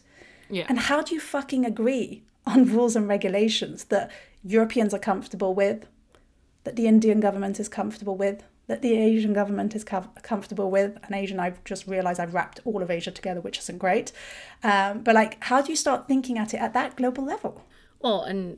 Yeah. 0.49 0.65
And 0.67 0.79
how 0.79 1.03
do 1.03 1.13
you 1.13 1.21
fucking 1.21 1.63
agree 1.63 2.23
on 2.45 2.65
rules 2.65 2.95
and 2.95 3.07
regulations 3.07 3.85
that 3.85 4.11
Europeans 4.43 4.93
are 4.93 4.99
comfortable 4.99 5.53
with, 5.53 5.85
that 6.63 6.75
the 6.75 6.87
Indian 6.87 7.19
government 7.19 7.59
is 7.59 7.67
comfortable 7.67 8.15
with, 8.15 8.43
that 8.67 8.81
the 8.81 8.95
Asian 8.97 9.33
government 9.33 9.75
is 9.75 9.83
com- 9.83 10.09
comfortable 10.21 10.71
with? 10.71 10.97
And 11.03 11.15
Asian, 11.15 11.39
I've 11.39 11.63
just 11.63 11.87
realized 11.87 12.19
I've 12.19 12.33
wrapped 12.33 12.59
all 12.65 12.81
of 12.81 12.89
Asia 12.89 13.11
together, 13.11 13.41
which 13.41 13.57
isn't 13.59 13.77
great. 13.77 14.11
Um, 14.63 15.01
but 15.01 15.15
like, 15.15 15.43
how 15.43 15.61
do 15.61 15.71
you 15.71 15.75
start 15.75 16.07
thinking 16.07 16.37
at 16.37 16.53
it 16.53 16.57
at 16.57 16.73
that 16.73 16.95
global 16.95 17.25
level? 17.25 17.65
Well, 17.99 18.23
and 18.23 18.57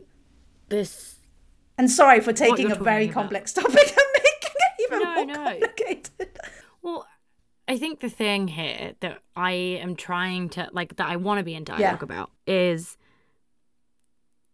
this. 0.70 1.16
And 1.78 1.92
sorry 1.92 2.22
for 2.22 2.32
taking 2.34 2.72
a 2.72 2.76
very 2.76 3.06
about. 3.06 3.14
complex 3.14 3.54
topic 3.54 3.76
and 3.76 4.08
making 4.14 4.56
it 4.56 4.84
even 4.84 5.00
no, 5.00 5.16
more 5.16 5.26
no. 5.26 5.34
complicated. 5.34 6.40
Well, 6.82 7.08
I 7.68 7.78
think 7.78 8.00
the 8.00 8.10
thing 8.10 8.48
here 8.50 8.94
that 9.00 9.22
I 9.36 9.52
am 9.52 9.96
trying 9.96 10.50
to 10.50 10.70
like 10.72 10.96
that 10.98 11.10
I 11.10 11.16
want 11.16 11.40
to 11.40 11.44
be 11.44 11.56
in 11.56 11.64
dialogue 11.64 11.82
yeah. 11.82 12.04
about 12.04 12.32
is 12.46 12.98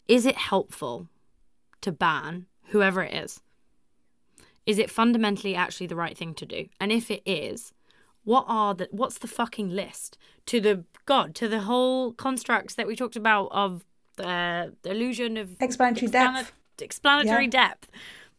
is 0.08 0.26
it 0.26 0.38
helpful 0.38 1.08
to 1.82 1.92
ban 1.92 2.48
whoever 2.72 3.04
it 3.04 3.14
is? 3.14 3.42
Is 4.66 4.78
it 4.78 4.90
fundamentally 4.90 5.56
actually 5.56 5.88
the 5.88 5.96
right 5.96 6.18
thing 6.18 6.34
to 6.36 6.46
do? 6.46 6.68
And 6.80 6.92
if 6.92 7.10
it 7.10 7.22
is, 7.26 7.74
what 8.24 8.46
are 8.48 8.74
the 8.76 8.88
what's 8.92 9.18
the 9.18 9.28
fucking 9.28 9.70
list 9.70 10.18
to 10.46 10.62
the 10.62 10.84
god 11.08 11.34
to 11.36 11.48
the 11.48 11.62
whole 11.62 12.14
constructs 12.14 12.76
that 12.76 12.86
we 12.86 12.96
talked 12.96 13.16
about 13.16 13.48
of 13.52 13.84
the, 14.18 14.76
the 14.84 14.92
illusion 14.92 15.38
of 15.38 15.60
explanatory 15.60 16.12
depth 16.12 16.52
explanatory 16.80 17.46
yeah. 17.46 17.50
depth 17.50 17.90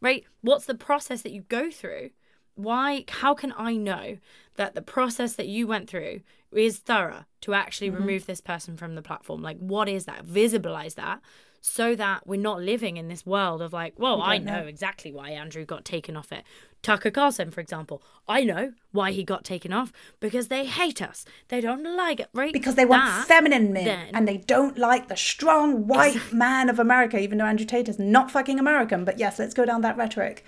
right? 0.03 0.25
What's 0.41 0.65
the 0.65 0.75
process 0.75 1.23
that 1.23 1.31
you 1.31 1.41
go 1.43 1.71
through? 1.71 2.11
Why, 2.55 3.05
how 3.07 3.33
can 3.33 3.53
I 3.57 3.75
know 3.75 4.17
that 4.57 4.75
the 4.75 4.81
process 4.83 5.33
that 5.33 5.47
you 5.47 5.65
went 5.65 5.89
through 5.89 6.19
is 6.51 6.77
thorough 6.77 7.25
to 7.41 7.55
actually 7.55 7.89
mm-hmm. 7.89 8.01
remove 8.03 8.25
this 8.27 8.41
person 8.41 8.77
from 8.77 8.93
the 8.93 9.01
platform? 9.01 9.41
Like, 9.41 9.57
what 9.57 9.89
is 9.89 10.05
that? 10.05 10.25
Visibilize 10.25 10.95
that 10.95 11.21
so 11.65 11.95
that 11.95 12.27
we're 12.27 12.39
not 12.39 12.61
living 12.61 12.97
in 12.97 13.07
this 13.07 13.25
world 13.25 13.61
of 13.61 13.71
like, 13.71 13.93
well, 13.97 14.21
I 14.21 14.37
know, 14.37 14.59
know, 14.59 14.67
exactly 14.67 15.13
why 15.13 15.29
Andrew 15.29 15.63
got 15.63 15.85
taken 15.85 16.17
off 16.17 16.33
it. 16.33 16.43
Tucker 16.81 17.09
Carlson, 17.09 17.51
for 17.51 17.61
example, 17.61 18.03
I 18.27 18.43
know 18.43 18.73
why 18.91 19.13
he 19.13 19.23
got 19.23 19.45
taken 19.45 19.71
off 19.71 19.93
because 20.19 20.49
they 20.49 20.65
hate 20.65 21.01
us. 21.01 21.23
They 21.47 21.61
don't 21.61 21.81
like 21.95 22.19
it, 22.19 22.27
right? 22.33 22.51
Because 22.51 22.75
they 22.75 22.83
want 22.83 23.05
that, 23.05 23.27
feminine 23.27 23.71
men 23.71 23.85
then, 23.85 24.09
and 24.13 24.27
they 24.27 24.37
don't 24.39 24.77
like 24.77 25.07
the 25.07 25.15
strong 25.15 25.87
white 25.87 26.19
man 26.33 26.67
of 26.67 26.79
America, 26.79 27.17
even 27.17 27.37
though 27.37 27.45
Andrew 27.45 27.65
Tate 27.65 27.87
is 27.87 27.97
not 27.97 28.29
fucking 28.29 28.59
American. 28.59 29.05
But 29.05 29.17
yes, 29.17 29.39
let's 29.39 29.53
go 29.53 29.63
down 29.63 29.79
that 29.81 29.95
rhetoric. 29.95 30.43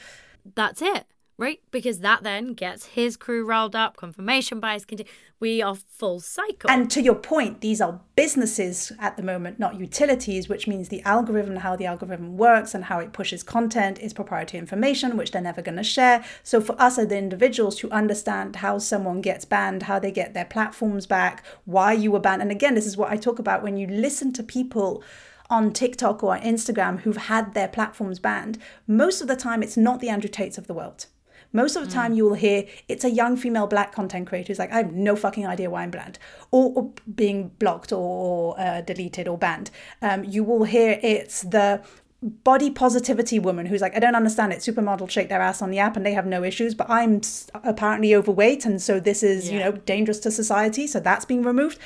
That's 0.54 0.82
it 0.82 1.06
right? 1.38 1.60
Because 1.72 2.00
that 2.00 2.24
then 2.24 2.54
gets 2.54 2.86
his 2.86 3.18
crew 3.18 3.46
riled 3.46 3.76
up, 3.76 3.98
confirmation 3.98 4.60
bias, 4.60 4.86
continue. 4.86 5.12
we 5.40 5.62
are 5.62 5.76
full 5.76 6.20
cycle. 6.20 6.70
And 6.70 6.90
to 6.92 7.02
your 7.02 7.16
point, 7.16 7.62
these 7.62 7.82
are 7.82 8.00
businesses 8.16 8.94
at 9.00 9.18
the 9.18 9.24
moment, 9.24 9.60
not 9.60 9.78
utilities, 9.78 10.48
which 10.48 10.68
means 10.68 10.90
the 10.90 11.02
algorithm, 11.02 11.58
how 11.58 11.76
the 11.76 11.86
algorithm 11.86 12.38
works 12.38 12.74
and 12.74 12.86
how 12.86 13.00
it 13.00 13.12
pushes 13.12 13.44
content 13.44 14.00
is 14.00 14.14
proprietary 14.14 14.60
information, 14.60 15.18
which 15.18 15.32
they're 15.32 15.42
never 15.42 15.62
going 15.62 15.78
to 15.78 15.84
share. 15.84 16.24
So 16.44 16.62
for 16.62 16.80
us 16.82 16.98
as 16.98 17.08
the 17.08 17.18
individuals 17.18 17.76
to 17.78 17.92
understand 17.92 18.58
how 18.58 18.78
someone 18.80 19.22
gets 19.22 19.44
banned, 19.44 19.84
how 19.84 20.00
they 20.00 20.12
get 20.12 20.34
their 20.34 20.46
platforms 20.46 21.06
back, 21.06 21.44
why 21.66 21.92
you 21.94 22.12
were 22.12 22.20
banned. 22.20 22.42
And 22.42 22.52
again, 22.52 22.76
this 22.76 22.86
is 22.86 22.96
what 22.96 23.12
I 23.12 23.18
talk 23.18 23.40
about 23.40 23.62
when 23.62 23.76
you 23.78 23.88
listen 23.88 24.32
to 24.34 24.44
people 24.44 25.04
on 25.50 25.72
TikTok 25.72 26.24
or 26.24 26.38
Instagram 26.38 27.02
who've 27.02 27.18
had 27.18 27.54
their 27.54 27.68
platforms 27.68 28.20
banned, 28.20 28.58
most 28.88 29.22
of 29.22 29.28
the 29.28 29.36
time 29.36 29.62
it's 29.62 29.78
not 29.78 30.00
the 30.00 30.10
Andrew 30.10 30.30
Tates 30.30 30.58
of 30.58 30.68
the 30.68 30.74
world. 30.74 31.08
Most 31.56 31.78
of 31.78 31.86
the 31.86 31.92
time, 31.92 32.14
you 32.14 32.26
will 32.26 32.34
hear 32.34 32.66
it's 32.90 33.06
a 33.06 33.10
young 33.10 33.38
female 33.38 33.66
black 33.66 33.94
content 33.94 34.28
creator 34.28 34.48
who's 34.48 34.60
like, 34.60 34.74
I 34.74 34.78
have 34.78 34.92
no 34.92 35.16
fucking 35.16 35.48
idea 35.48 35.70
why 35.70 35.84
I'm 35.84 35.92
banned, 35.92 36.20
or, 36.52 36.74
or 36.76 36.92
being 37.16 37.52
blocked 37.60 37.94
or 37.94 38.60
uh, 38.60 38.82
deleted 38.82 39.28
or 39.28 39.38
banned. 39.38 39.72
Um, 40.02 40.26
you 40.26 40.44
will 40.44 40.66
hear 40.66 41.00
it's 41.02 41.44
the 41.44 41.82
body 42.22 42.70
positivity 42.70 43.40
woman 43.40 43.68
who's 43.68 43.82
like, 43.82 43.96
I 43.96 44.00
don't 44.00 44.16
understand 44.16 44.52
it. 44.52 44.60
Supermodels 44.60 45.12
shake 45.12 45.30
their 45.30 45.42
ass 45.42 45.62
on 45.62 45.70
the 45.70 45.80
app 45.80 45.96
and 45.96 46.06
they 46.06 46.14
have 46.14 46.26
no 46.26 46.44
issues, 46.44 46.74
but 46.76 46.90
I'm 46.90 47.22
apparently 47.64 48.14
overweight. 48.16 48.66
And 48.66 48.82
so 48.82 49.00
this 49.00 49.24
is, 49.24 49.48
yeah. 49.50 49.54
you 49.54 49.60
know, 49.60 49.72
dangerous 49.72 50.20
to 50.22 50.32
society. 50.32 50.88
So 50.88 51.00
that's 51.00 51.24
being 51.24 51.44
removed 51.44 51.80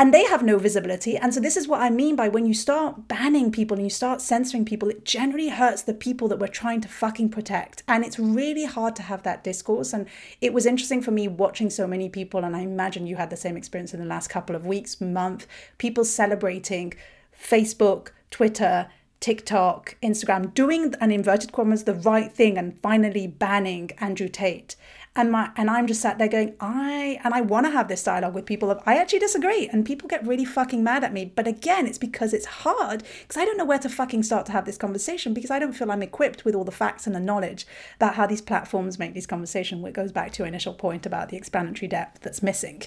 and 0.00 0.14
they 0.14 0.24
have 0.24 0.42
no 0.42 0.56
visibility. 0.56 1.18
And 1.18 1.34
so, 1.34 1.40
this 1.40 1.58
is 1.58 1.68
what 1.68 1.82
I 1.82 1.90
mean 1.90 2.16
by 2.16 2.26
when 2.26 2.46
you 2.46 2.54
start 2.54 3.06
banning 3.06 3.52
people 3.52 3.76
and 3.76 3.84
you 3.84 3.90
start 3.90 4.22
censoring 4.22 4.64
people, 4.64 4.88
it 4.88 5.04
generally 5.04 5.50
hurts 5.50 5.82
the 5.82 5.92
people 5.92 6.26
that 6.28 6.38
we're 6.38 6.48
trying 6.48 6.80
to 6.80 6.88
fucking 6.88 7.28
protect. 7.28 7.82
And 7.86 8.02
it's 8.02 8.18
really 8.18 8.64
hard 8.64 8.96
to 8.96 9.02
have 9.02 9.24
that 9.24 9.44
discourse. 9.44 9.92
And 9.92 10.06
it 10.40 10.54
was 10.54 10.64
interesting 10.64 11.02
for 11.02 11.10
me 11.10 11.28
watching 11.28 11.68
so 11.68 11.86
many 11.86 12.08
people, 12.08 12.44
and 12.44 12.56
I 12.56 12.60
imagine 12.60 13.06
you 13.06 13.16
had 13.16 13.28
the 13.28 13.36
same 13.36 13.58
experience 13.58 13.92
in 13.92 14.00
the 14.00 14.06
last 14.06 14.28
couple 14.28 14.56
of 14.56 14.64
weeks, 14.64 15.02
month, 15.02 15.46
people 15.76 16.06
celebrating 16.06 16.94
Facebook, 17.38 18.08
Twitter, 18.30 18.88
TikTok, 19.20 19.96
Instagram, 20.02 20.54
doing 20.54 20.94
an 21.02 21.12
inverted 21.12 21.52
commas 21.52 21.84
the 21.84 21.92
right 21.92 22.32
thing 22.32 22.56
and 22.56 22.80
finally 22.80 23.26
banning 23.26 23.90
Andrew 23.98 24.28
Tate 24.28 24.76
and 25.16 25.32
my 25.32 25.50
and 25.56 25.68
I'm 25.68 25.86
just 25.86 26.00
sat 26.00 26.18
there 26.18 26.28
going 26.28 26.54
I 26.60 27.18
and 27.24 27.34
I 27.34 27.40
want 27.40 27.66
to 27.66 27.72
have 27.72 27.88
this 27.88 28.02
dialogue 28.02 28.34
with 28.34 28.46
people 28.46 28.70
of 28.70 28.80
I 28.86 28.96
actually 28.96 29.18
disagree 29.18 29.68
and 29.68 29.84
people 29.84 30.08
get 30.08 30.24
really 30.26 30.44
fucking 30.44 30.84
mad 30.84 31.02
at 31.02 31.12
me. 31.12 31.24
But 31.24 31.48
again 31.48 31.86
it's 31.86 31.98
because 31.98 32.32
it's 32.32 32.46
hard 32.46 33.02
because 33.22 33.36
I 33.36 33.44
don't 33.44 33.56
know 33.56 33.64
where 33.64 33.78
to 33.78 33.88
fucking 33.88 34.22
start 34.22 34.46
to 34.46 34.52
have 34.52 34.66
this 34.66 34.76
conversation 34.76 35.34
because 35.34 35.50
I 35.50 35.58
don't 35.58 35.72
feel 35.72 35.90
I'm 35.90 36.02
equipped 36.02 36.44
with 36.44 36.54
all 36.54 36.64
the 36.64 36.72
facts 36.72 37.06
and 37.06 37.16
the 37.16 37.20
knowledge 37.20 37.66
about 37.96 38.14
how 38.14 38.26
these 38.26 38.40
platforms 38.40 38.98
make 38.98 39.14
these 39.14 39.26
conversations 39.26 39.82
which 39.82 39.94
goes 39.94 40.12
back 40.12 40.32
to 40.32 40.38
your 40.38 40.48
initial 40.48 40.74
point 40.74 41.06
about 41.06 41.28
the 41.28 41.36
explanatory 41.36 41.88
depth 41.88 42.20
that's 42.22 42.42
missing. 42.42 42.82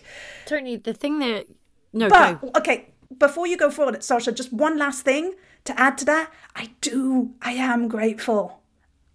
Tony 0.46 0.78
the 0.78 0.94
thing 0.94 1.20
that 1.20 1.48
no 1.92 2.08
but, 2.08 2.42
go. 2.42 2.52
okay 2.56 2.90
before 3.18 3.48
you 3.48 3.58
go 3.58 3.70
forward 3.70 4.02
Sasha 4.02 4.32
just 4.32 4.54
one 4.54 4.78
last 4.78 5.04
thing 5.04 5.34
to 5.66 5.80
add 5.80 5.98
to 5.98 6.06
that. 6.06 6.32
I 6.56 6.72
do 6.80 7.34
I 7.42 7.52
am 7.54 7.90
grateful 7.90 8.63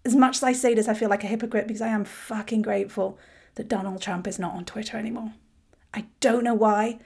as 0.05 0.15
much 0.15 0.37
as 0.37 0.43
I 0.43 0.53
say 0.53 0.73
this, 0.73 0.87
I 0.87 0.93
feel 0.93 1.09
like 1.09 1.23
a 1.23 1.27
hypocrite 1.27 1.67
because 1.67 1.81
I 1.81 1.89
am 1.89 2.05
fucking 2.05 2.61
grateful 2.61 3.17
that 3.55 3.67
Donald 3.67 4.01
Trump 4.01 4.27
is 4.27 4.39
not 4.39 4.53
on 4.53 4.65
Twitter 4.65 4.97
anymore. 4.97 5.33
I 5.93 6.05
don't 6.19 6.43
know 6.43 6.53
why, 6.53 6.99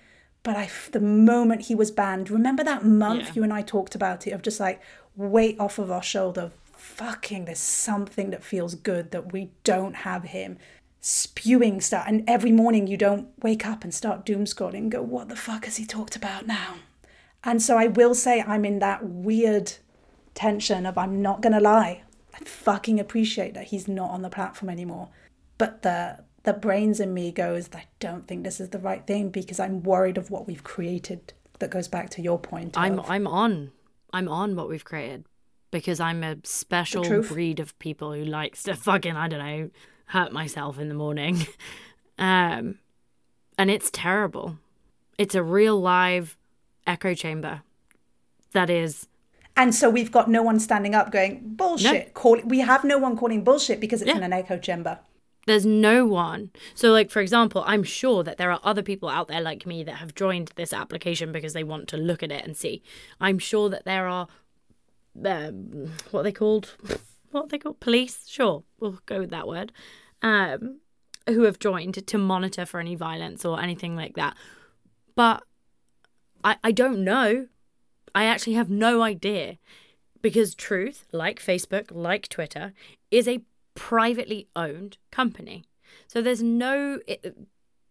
but 0.44 0.56
I, 0.56 0.70
the 0.92 1.00
moment 1.00 1.64
he 1.64 1.76
was 1.76 1.92
banned, 1.92 2.30
remember 2.30 2.64
that 2.64 2.86
month 2.86 3.28
yeah. 3.28 3.32
you 3.36 3.44
and 3.44 3.54
I 3.54 3.62
talked 3.62 3.96
about 3.96 4.28
it 4.28 4.32
of 4.32 4.42
just 4.42 4.60
like 4.60 4.82
weight 5.16 5.60
off 5.60 5.80
of 5.80 5.90
our 5.90 6.04
shoulder. 6.04 6.52
Fucking, 6.74 7.46
there's 7.46 7.60
something 7.60 8.30
that 8.32 8.44
feels 8.44 8.76
good 8.76 9.12
that 9.12 9.32
we 9.32 9.52
don't 9.64 9.98
have 9.98 10.26
him 10.26 10.58
spewing 11.00 11.82
stuff. 11.82 12.06
And 12.08 12.24
every 12.28 12.52
morning 12.52 12.88
you 12.88 12.98
don't 12.98 13.28
wake 13.42 13.66
up 13.66 13.84
and 13.84 13.94
start 13.94 14.26
doom 14.26 14.46
scrolling 14.46 14.76
and 14.76 14.92
go, 14.92 15.02
what 15.02 15.30
the 15.30 15.36
fuck 15.36 15.66
has 15.66 15.78
he 15.78 15.86
talked 15.86 16.16
about 16.16 16.46
now? 16.48 16.76
And 17.44 17.62
so 17.62 17.78
I 17.78 17.88
will 17.88 18.16
say 18.16 18.42
I'm 18.42 18.64
in 18.64 18.80
that 18.80 19.06
weird 19.06 19.74
tension 20.34 20.86
of 20.86 20.98
I'm 20.98 21.22
not 21.22 21.42
going 21.42 21.54
to 21.54 21.60
lie. 21.60 22.04
Fucking 22.46 23.00
appreciate 23.00 23.54
that 23.54 23.66
he's 23.66 23.88
not 23.88 24.10
on 24.12 24.22
the 24.22 24.30
platform 24.30 24.70
anymore. 24.70 25.10
But 25.58 25.82
the 25.82 26.24
the 26.44 26.54
brains 26.54 27.00
in 27.00 27.14
me 27.14 27.32
goes, 27.32 27.70
I 27.74 27.86
don't 28.00 28.28
think 28.28 28.44
this 28.44 28.60
is 28.60 28.70
the 28.70 28.80
right 28.80 29.06
thing 29.08 29.30
because 29.30 29.60
I'm 29.60 29.82
worried 29.82 30.18
of 30.18 30.30
what 30.30 30.48
we've 30.48 30.64
created. 30.64 31.34
That 31.60 31.70
goes 31.70 31.88
back 31.88 32.10
to 32.12 32.22
your 32.22 32.40
point. 32.40 32.78
I'm 32.78 33.00
of, 33.00 33.10
I'm 33.10 33.28
on. 33.28 33.72
I'm 34.12 34.28
on 34.28 34.56
what 34.56 34.68
we've 34.68 34.84
created 34.84 35.24
because 35.72 36.00
I'm 36.00 36.24
a 36.24 36.38
special 36.44 37.04
breed 37.22 37.60
of 37.60 37.78
people 37.80 38.14
who 38.14 38.26
likes 38.26 38.64
to 38.64 38.76
fucking 38.76 39.16
I 39.16 39.28
don't 39.28 39.40
know 39.40 39.70
hurt 40.08 40.32
myself 40.32 40.80
in 40.80 40.90
the 40.90 40.96
morning. 40.96 41.48
um, 42.18 42.80
and 43.58 43.72
it's 43.72 43.90
terrible. 43.92 44.60
It's 45.18 45.36
a 45.36 45.44
real 45.44 45.80
live 45.80 46.38
echo 46.86 47.14
chamber 47.14 47.62
that 48.52 48.70
is 48.70 49.08
and 49.56 49.74
so 49.74 49.90
we've 49.90 50.12
got 50.12 50.30
no 50.30 50.42
one 50.42 50.60
standing 50.60 50.96
up 50.96 51.12
going, 51.12 51.42
bullshit. 51.56 52.08
No. 52.08 52.12
Call, 52.14 52.42
we 52.44 52.60
have 52.60 52.84
no 52.84 52.98
one 52.98 53.16
calling 53.16 53.44
bullshit 53.44 53.80
because 53.80 54.02
it's 54.02 54.10
yeah. 54.10 54.18
in 54.18 54.24
an 54.24 54.34
echo 54.34 54.58
chamber. 54.58 55.00
There's 55.46 55.66
no 55.66 56.06
one. 56.06 56.52
So, 56.74 56.92
like, 56.92 57.12
for 57.12 57.20
example, 57.20 57.64
I'm 57.68 57.84
sure 57.84 58.24
that 58.24 58.38
there 58.38 58.52
are 58.52 58.62
other 58.64 58.82
people 58.82 59.10
out 59.10 59.28
there 59.28 59.42
like 59.42 59.66
me 59.66 59.84
that 59.84 59.96
have 59.96 60.16
joined 60.16 60.52
this 60.56 60.72
application 60.72 61.32
because 61.32 61.54
they 61.54 61.64
want 61.64 61.88
to 61.90 61.98
look 61.98 62.24
at 62.24 62.32
it 62.32 62.46
and 62.46 62.56
see. 62.56 62.82
I'm 63.20 63.40
sure 63.40 63.70
that 63.70 63.84
there 63.84 64.08
are, 64.08 64.28
um, 65.26 65.92
what 66.12 66.22
are 66.22 66.24
they 66.24 66.32
called? 66.32 66.76
What 67.32 67.46
are 67.46 67.48
they 67.48 67.58
called? 67.58 67.80
Police? 67.80 68.28
Sure, 68.28 68.64
we'll 68.80 69.00
go 69.08 69.18
with 69.18 69.32
that 69.32 69.48
word. 69.48 69.72
Um, 70.22 70.82
who 71.26 71.42
have 71.44 71.58
joined 71.58 72.06
to 72.06 72.18
monitor 72.20 72.64
for 72.64 72.80
any 72.80 72.94
violence 72.94 73.44
or 73.44 73.60
anything 73.60 73.96
like 73.96 74.16
that. 74.18 74.38
But 75.16 75.42
I, 76.44 76.58
I 76.64 76.72
don't 76.72 77.04
know 77.04 77.48
I 78.16 78.26
actually 78.26 78.54
have 78.54 78.70
no 78.70 79.02
idea 79.02 79.58
because 80.22 80.56
Truth, 80.56 81.06
like 81.12 81.42
Facebook, 81.42 81.88
like 81.92 82.30
Twitter, 82.30 82.74
is 83.12 83.28
a 83.28 83.44
privately 83.76 84.48
owned 84.56 84.98
company. 85.12 85.66
So 86.08 86.22
there's 86.22 86.44
no 86.44 87.00
it, 87.08 87.38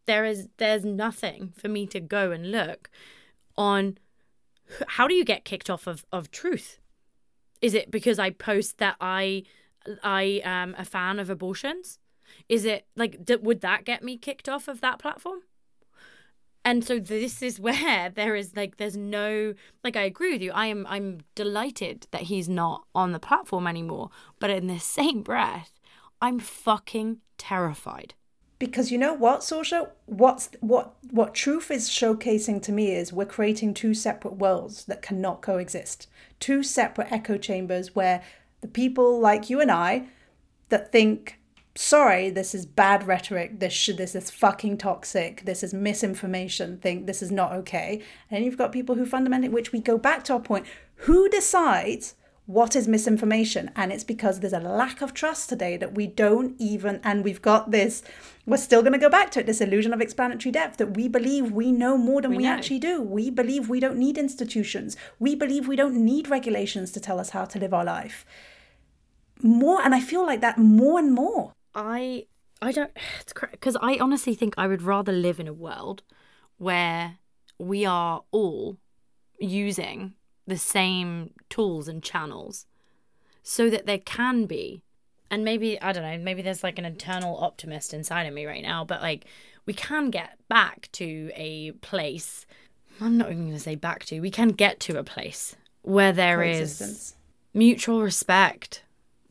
there 0.06 0.24
is 0.24 0.48
there's 0.56 0.84
nothing 0.84 1.52
for 1.56 1.68
me 1.68 1.86
to 1.88 2.00
go 2.00 2.30
and 2.30 2.50
look 2.50 2.90
on 3.56 3.98
how 4.88 5.06
do 5.06 5.14
you 5.14 5.24
get 5.24 5.44
kicked 5.44 5.70
off 5.70 5.86
of 5.86 6.04
of 6.12 6.30
Truth? 6.30 6.78
Is 7.60 7.74
it 7.74 7.90
because 7.90 8.18
I 8.18 8.30
post 8.30 8.78
that 8.78 8.96
I 9.00 9.44
I 10.02 10.40
am 10.44 10.74
a 10.78 10.84
fan 10.84 11.18
of 11.18 11.30
abortions? 11.30 11.98
Is 12.48 12.64
it 12.64 12.86
like 12.96 13.18
would 13.42 13.60
that 13.60 13.84
get 13.84 14.02
me 14.02 14.16
kicked 14.16 14.48
off 14.48 14.68
of 14.68 14.80
that 14.80 14.98
platform? 14.98 15.40
And 16.64 16.84
so 16.84 16.98
this 16.98 17.42
is 17.42 17.58
where 17.66 18.10
there 18.10 18.34
is 18.34 18.56
like 18.56 18.76
there's 18.76 18.96
no 18.96 19.54
like 19.84 19.96
i 19.96 20.02
agree 20.02 20.32
with 20.32 20.42
you. 20.42 20.52
I 20.52 20.66
am 20.66 20.86
i'm 20.88 21.20
delighted 21.34 22.06
that 22.10 22.22
he's 22.22 22.48
not 22.48 22.84
on 22.94 23.12
the 23.12 23.20
platform 23.20 23.66
anymore. 23.66 24.10
But 24.38 24.50
in 24.50 24.66
the 24.66 24.78
same 24.98 25.22
breath 25.22 25.80
i'm 26.20 26.38
fucking 26.38 27.18
terrified. 27.38 28.14
Because 28.58 28.92
you 28.92 28.98
know 28.98 29.12
what 29.14 29.40
Saoirse? 29.40 29.90
what's 30.06 30.50
what 30.60 30.94
what 31.10 31.34
truth 31.34 31.70
is 31.70 31.88
showcasing 31.88 32.62
to 32.62 32.72
me 32.72 32.92
is 32.92 33.12
we're 33.12 33.24
creating 33.26 33.74
two 33.74 33.94
separate 33.94 34.36
worlds 34.36 34.84
that 34.84 35.02
cannot 35.02 35.42
coexist. 35.42 36.06
Two 36.38 36.62
separate 36.62 37.10
echo 37.10 37.36
chambers 37.38 37.94
where 37.94 38.22
the 38.60 38.68
people 38.68 39.18
like 39.18 39.50
you 39.50 39.60
and 39.60 39.70
i 39.70 40.06
that 40.68 40.90
think 40.92 41.38
sorry, 41.74 42.30
this 42.30 42.54
is 42.54 42.66
bad 42.66 43.06
rhetoric, 43.06 43.60
this 43.60 43.72
should 43.72 43.96
this 43.96 44.14
is 44.14 44.30
fucking 44.30 44.78
toxic, 44.78 45.44
this 45.44 45.62
is 45.62 45.72
misinformation, 45.72 46.78
think 46.78 47.06
this 47.06 47.22
is 47.22 47.30
not 47.30 47.52
okay. 47.52 48.02
And 48.30 48.44
you've 48.44 48.58
got 48.58 48.72
people 48.72 48.96
who 48.96 49.06
fundamentally 49.06 49.48
which 49.48 49.72
we 49.72 49.80
go 49.80 49.96
back 49.96 50.24
to 50.24 50.34
our 50.34 50.40
point, 50.40 50.66
who 50.96 51.28
decides 51.28 52.14
what 52.46 52.74
is 52.74 52.88
misinformation? 52.88 53.70
And 53.76 53.92
it's 53.92 54.04
because 54.04 54.40
there's 54.40 54.52
a 54.52 54.60
lack 54.60 55.00
of 55.00 55.14
trust 55.14 55.48
today 55.48 55.76
that 55.76 55.94
we 55.94 56.08
don't 56.08 56.56
even 56.58 57.00
and 57.04 57.24
we've 57.24 57.40
got 57.40 57.70
this 57.70 58.02
we're 58.44 58.56
still 58.56 58.82
going 58.82 58.92
to 58.92 58.98
go 58.98 59.08
back 59.08 59.30
to 59.30 59.40
it 59.40 59.46
this 59.46 59.60
illusion 59.60 59.92
of 59.94 60.00
explanatory 60.00 60.50
depth 60.50 60.78
that 60.78 60.96
we 60.96 61.06
believe 61.06 61.52
we 61.52 61.70
know 61.70 61.96
more 61.96 62.20
than 62.20 62.32
we, 62.32 62.38
we 62.38 62.46
actually 62.46 62.80
do. 62.80 63.00
We 63.00 63.30
believe 63.30 63.68
we 63.68 63.78
don't 63.78 63.96
need 63.96 64.18
institutions. 64.18 64.96
We 65.20 65.36
believe 65.36 65.68
we 65.68 65.76
don't 65.76 66.04
need 66.04 66.28
regulations 66.28 66.90
to 66.92 67.00
tell 67.00 67.20
us 67.20 67.30
how 67.30 67.44
to 67.44 67.58
live 67.60 67.72
our 67.72 67.84
life. 67.84 68.26
More 69.40 69.80
and 69.80 69.94
I 69.94 70.00
feel 70.00 70.26
like 70.26 70.40
that 70.40 70.58
more 70.58 70.98
and 70.98 71.14
more 71.14 71.52
I 71.74 72.26
I 72.60 72.72
don't 72.72 72.90
it's 73.20 73.32
because 73.32 73.76
I 73.80 73.98
honestly 73.98 74.34
think 74.34 74.54
I 74.56 74.66
would 74.66 74.82
rather 74.82 75.12
live 75.12 75.40
in 75.40 75.48
a 75.48 75.52
world 75.52 76.02
where 76.58 77.18
we 77.58 77.84
are 77.84 78.22
all 78.30 78.78
using 79.38 80.14
the 80.46 80.56
same 80.56 81.30
tools 81.48 81.88
and 81.88 82.02
channels 82.02 82.66
so 83.42 83.70
that 83.70 83.86
there 83.86 83.98
can 83.98 84.46
be 84.46 84.82
and 85.30 85.44
maybe 85.44 85.80
I 85.80 85.92
don't 85.92 86.02
know 86.02 86.18
maybe 86.18 86.42
there's 86.42 86.62
like 86.62 86.78
an 86.78 86.84
internal 86.84 87.36
optimist 87.38 87.92
inside 87.94 88.24
of 88.24 88.34
me 88.34 88.46
right 88.46 88.62
now 88.62 88.84
but 88.84 89.02
like 89.02 89.24
we 89.66 89.72
can 89.72 90.10
get 90.10 90.38
back 90.48 90.88
to 90.92 91.30
a 91.34 91.72
place 91.72 92.46
I'm 93.00 93.16
not 93.16 93.30
even 93.30 93.44
going 93.44 93.56
to 93.56 93.60
say 93.60 93.74
back 93.74 94.04
to 94.06 94.20
we 94.20 94.30
can 94.30 94.48
get 94.48 94.78
to 94.80 94.98
a 94.98 95.04
place 95.04 95.56
where 95.82 96.12
there 96.12 96.42
is 96.42 97.14
mutual 97.54 98.02
respect 98.02 98.84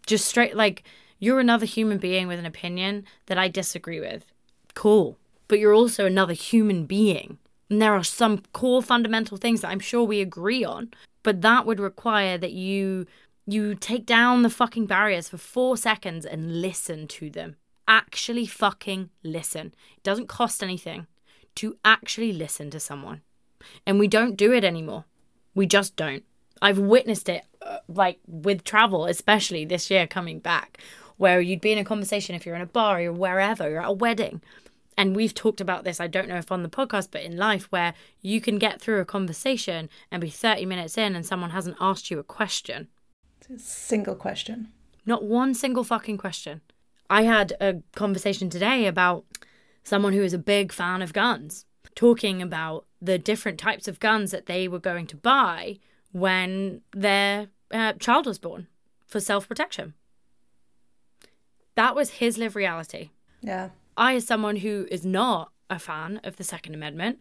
just 0.06 0.26
straight 0.26 0.56
like 0.56 0.84
you're 1.22 1.40
another 1.40 1.68
human 1.68 2.00
being 2.00 2.28
with 2.28 2.40
an 2.40 2.48
opinion 2.48 3.06
that 3.28 3.38
I 3.38 3.48
disagree 3.48 4.00
with. 4.00 4.26
Cool. 4.74 5.18
But 5.48 5.60
you're 5.60 5.74
also 5.74 6.06
another 6.06 6.34
human 6.34 6.86
being. 6.86 7.38
And 7.70 7.80
there 7.80 7.94
are 7.94 8.04
some 8.04 8.42
core 8.54 8.82
fundamental 8.82 9.38
things 9.38 9.62
that 9.62 9.70
I'm 9.70 9.80
sure 9.80 10.04
we 10.04 10.20
agree 10.20 10.66
on, 10.66 10.90
but 11.22 11.42
that 11.44 11.66
would 11.66 11.80
require 11.80 12.38
that 12.40 12.52
you 12.52 13.06
you 13.48 13.76
take 13.76 14.06
down 14.06 14.42
the 14.42 14.50
fucking 14.50 14.86
barriers 14.86 15.30
for 15.30 15.38
4 15.38 15.76
seconds 15.78 16.26
and 16.26 16.62
listen 16.62 17.08
to 17.08 17.30
them. 17.30 17.56
Actually 17.88 18.46
fucking 18.46 19.10
listen. 19.24 19.74
It 19.98 20.04
doesn't 20.04 20.28
cost 20.28 20.64
anything 20.64 21.08
to 21.56 21.78
actually 21.84 22.34
listen 22.34 22.70
to 22.72 22.80
someone. 22.80 23.22
And 23.86 24.00
we 24.00 24.08
don't 24.08 24.38
do 24.38 24.54
it 24.54 24.64
anymore. 24.64 25.06
We 25.54 25.66
just 25.66 25.96
don't. 25.96 26.24
I've 26.62 26.80
witnessed 26.80 27.30
it, 27.30 27.44
uh, 27.62 27.80
like 27.88 28.20
with 28.28 28.64
travel, 28.64 29.06
especially 29.06 29.66
this 29.66 29.90
year 29.90 30.08
coming 30.08 30.40
back, 30.40 30.80
where 31.22 31.40
you'd 31.40 31.62
be 31.62 31.72
in 31.72 31.78
a 31.78 31.84
conversation 31.84 32.34
if 32.34 32.48
you're 32.48 32.56
in 32.56 32.64
a 32.64 32.66
bar 32.66 33.00
or 33.00 33.14
wherever, 33.14 33.70
you're 33.70 33.84
at 33.84 33.90
a 33.90 33.94
wedding. 33.94 34.42
And 34.98 35.16
we've 35.16 35.36
talked 35.36 35.62
about 35.62 35.84
this, 35.84 36.00
I 36.00 36.08
don't 36.08 36.28
know 36.28 36.38
if 36.38 36.52
on 36.52 36.64
the 36.64 36.70
podcast, 36.70 37.10
but 37.12 37.22
in 37.22 37.38
life, 37.38 37.72
where 37.72 37.94
you 38.24 38.42
can 38.42 38.58
get 38.58 38.82
through 38.82 39.00
a 39.00 39.06
conversation 39.06 39.88
and 40.10 40.20
be 40.20 40.32
30 40.32 40.66
minutes 40.66 40.98
in 40.98 41.16
and 41.16 41.24
someone 41.24 41.52
hasn't 41.52 41.78
asked 41.80 42.10
you 42.10 42.18
a 42.18 42.24
question. 42.24 42.88
A 43.54 43.60
single 43.60 44.16
question. 44.16 44.70
Not 45.06 45.24
one 45.24 45.54
single 45.54 45.84
fucking 45.84 46.18
question. 46.18 46.62
I 47.08 47.22
had 47.22 47.54
a 47.62 47.76
conversation 47.94 48.50
today 48.50 48.88
about 48.88 49.24
someone 49.84 50.14
who 50.14 50.24
is 50.24 50.34
a 50.34 50.40
big 50.40 50.72
fan 50.72 51.04
of 51.04 51.14
guns, 51.14 51.66
talking 51.94 52.42
about 52.42 52.88
the 53.00 53.20
different 53.20 53.60
types 53.60 53.88
of 53.88 54.00
guns 54.00 54.32
that 54.32 54.48
they 54.48 54.68
were 54.68 54.80
going 54.80 55.06
to 55.06 55.18
buy 55.18 55.78
when 56.14 56.82
their 56.94 57.50
uh, 57.70 57.94
child 57.94 58.26
was 58.26 58.40
born 58.40 58.66
for 59.06 59.20
self 59.20 59.48
protection. 59.48 59.94
That 61.76 61.96
was 61.96 62.12
his 62.12 62.38
live 62.38 62.56
reality. 62.56 63.10
Yeah. 63.42 63.70
I, 63.98 64.16
as 64.16 64.26
someone 64.26 64.58
who 64.58 64.88
is 64.92 65.06
not 65.06 65.52
a 65.70 65.80
fan 65.80 66.20
of 66.24 66.36
the 66.38 66.44
Second 66.44 66.74
Amendment, 66.76 67.20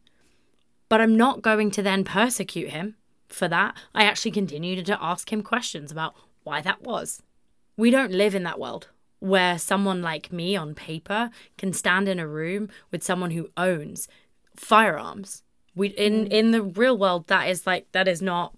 but 0.88 1.00
I'm 1.00 1.16
not 1.16 1.42
going 1.42 1.70
to 1.72 1.82
then 1.82 2.04
persecute 2.04 2.70
him 2.70 2.96
for 3.28 3.48
that. 3.48 3.76
I 3.94 4.04
actually 4.04 4.32
continued 4.32 4.84
to 4.86 5.02
ask 5.02 5.32
him 5.32 5.42
questions 5.42 5.92
about 5.92 6.14
why 6.42 6.60
that 6.62 6.82
was. 6.82 7.22
We 7.76 7.90
don't 7.90 8.12
live 8.12 8.34
in 8.34 8.42
that 8.44 8.58
world 8.58 8.88
where 9.20 9.58
someone 9.58 10.00
like 10.02 10.32
me 10.32 10.56
on 10.56 10.74
paper 10.74 11.30
can 11.58 11.72
stand 11.72 12.08
in 12.08 12.18
a 12.18 12.26
room 12.26 12.68
with 12.90 13.02
someone 13.04 13.30
who 13.32 13.50
owns 13.56 14.08
firearms. 14.56 15.42
We 15.74 15.88
in 15.88 16.24
Mm. 16.26 16.32
in 16.32 16.50
the 16.50 16.62
real 16.62 16.96
world 16.98 17.26
that 17.28 17.48
is 17.48 17.66
like 17.66 17.90
that 17.92 18.08
is 18.08 18.20
not 18.20 18.54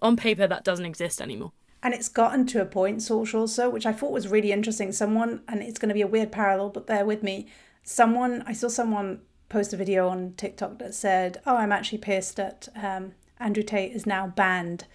on 0.00 0.16
paper 0.16 0.46
that 0.46 0.64
doesn't 0.64 0.86
exist 0.86 1.20
anymore. 1.20 1.52
And 1.84 1.92
it's 1.92 2.08
gotten 2.08 2.46
to 2.46 2.62
a 2.62 2.64
point, 2.64 3.02
social 3.02 3.42
also, 3.42 3.68
which 3.68 3.84
I 3.84 3.92
thought 3.92 4.10
was 4.10 4.26
really 4.26 4.52
interesting. 4.52 4.90
Someone, 4.90 5.42
and 5.46 5.62
it's 5.62 5.78
going 5.78 5.90
to 5.90 5.94
be 5.94 6.00
a 6.00 6.06
weird 6.06 6.32
parallel, 6.32 6.70
but 6.70 6.86
bear 6.86 7.04
with 7.04 7.22
me. 7.22 7.46
Someone, 7.82 8.42
I 8.46 8.54
saw 8.54 8.68
someone 8.68 9.20
post 9.50 9.74
a 9.74 9.76
video 9.76 10.08
on 10.08 10.32
TikTok 10.38 10.78
that 10.78 10.94
said, 10.94 11.42
"Oh, 11.46 11.56
I'm 11.56 11.72
actually 11.72 11.98
pissed 11.98 12.36
that 12.36 12.68
um, 12.74 13.12
Andrew 13.38 13.62
Tate 13.62 13.92
is 13.92 14.06
now 14.06 14.26
banned, 14.26 14.86